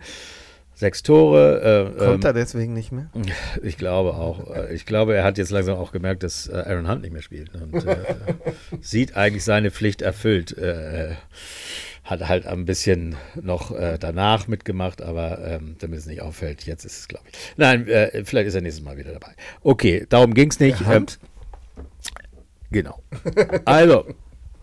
[0.79, 1.91] Sechs Tore.
[1.97, 3.09] Äh, Kommt er ähm, deswegen nicht mehr?
[3.61, 4.55] Ich glaube auch.
[4.55, 7.21] Äh, ich glaube, er hat jetzt langsam auch gemerkt, dass äh, Aaron Hunt nicht mehr
[7.21, 7.85] spielt und
[8.81, 10.55] sieht eigentlich seine Pflicht erfüllt
[12.05, 16.83] hat halt ein bisschen noch äh, danach mitgemacht, aber ähm, damit es nicht auffällt, jetzt
[16.83, 17.37] ist es, glaube ich.
[17.55, 19.33] Nein, äh, vielleicht ist er nächstes Mal wieder dabei.
[19.61, 20.81] Okay, darum ging es nicht.
[20.89, 21.05] Ähm,
[22.71, 23.03] genau.
[23.65, 24.05] Also,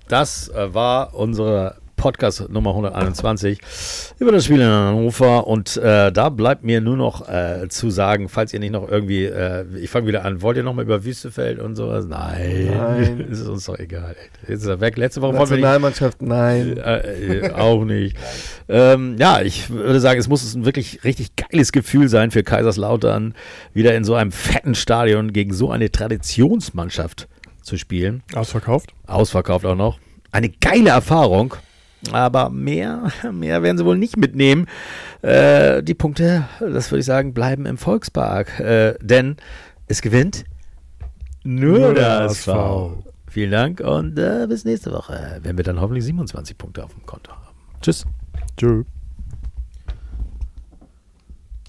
[0.08, 3.61] das äh, war unsere Podcast Nummer 121
[4.18, 5.47] über das Spiel in Hannover.
[5.47, 9.24] Und äh, da bleibt mir nur noch äh, zu sagen, falls ihr nicht noch irgendwie,
[9.24, 12.07] äh, ich fange wieder an, wollt ihr noch mal über Wüstefeld und sowas?
[12.07, 13.20] Nein, nein.
[13.30, 14.14] ist uns doch egal.
[14.47, 14.97] Jetzt ist er weg.
[14.97, 16.76] Letzte Woche wollten wir Nationalmannschaft, nein.
[16.76, 18.16] Äh, äh, auch nicht.
[18.68, 23.34] ähm, ja, ich würde sagen, es muss ein wirklich richtig geiles Gefühl sein für Kaiserslautern,
[23.72, 27.28] wieder in so einem fetten Stadion gegen so eine Traditionsmannschaft
[27.62, 28.22] zu spielen.
[28.34, 28.90] Ausverkauft?
[29.07, 29.99] Ausverkauft auch noch.
[30.30, 31.55] Eine geile Erfahrung.
[32.12, 34.66] Aber mehr, mehr werden sie wohl nicht mitnehmen.
[35.22, 38.61] Äh, die Punkte, das würde ich sagen, bleiben im Volkspark.
[38.61, 39.36] Äh, denn
[39.86, 40.44] es gewinnt
[41.44, 43.02] nur, nur das V.
[43.28, 47.04] Vielen Dank und äh, bis nächste Woche, wenn wir dann hoffentlich 27 Punkte auf dem
[47.04, 47.54] Konto haben.
[47.82, 48.07] Tschüss.
[48.57, 48.86] Tschüss.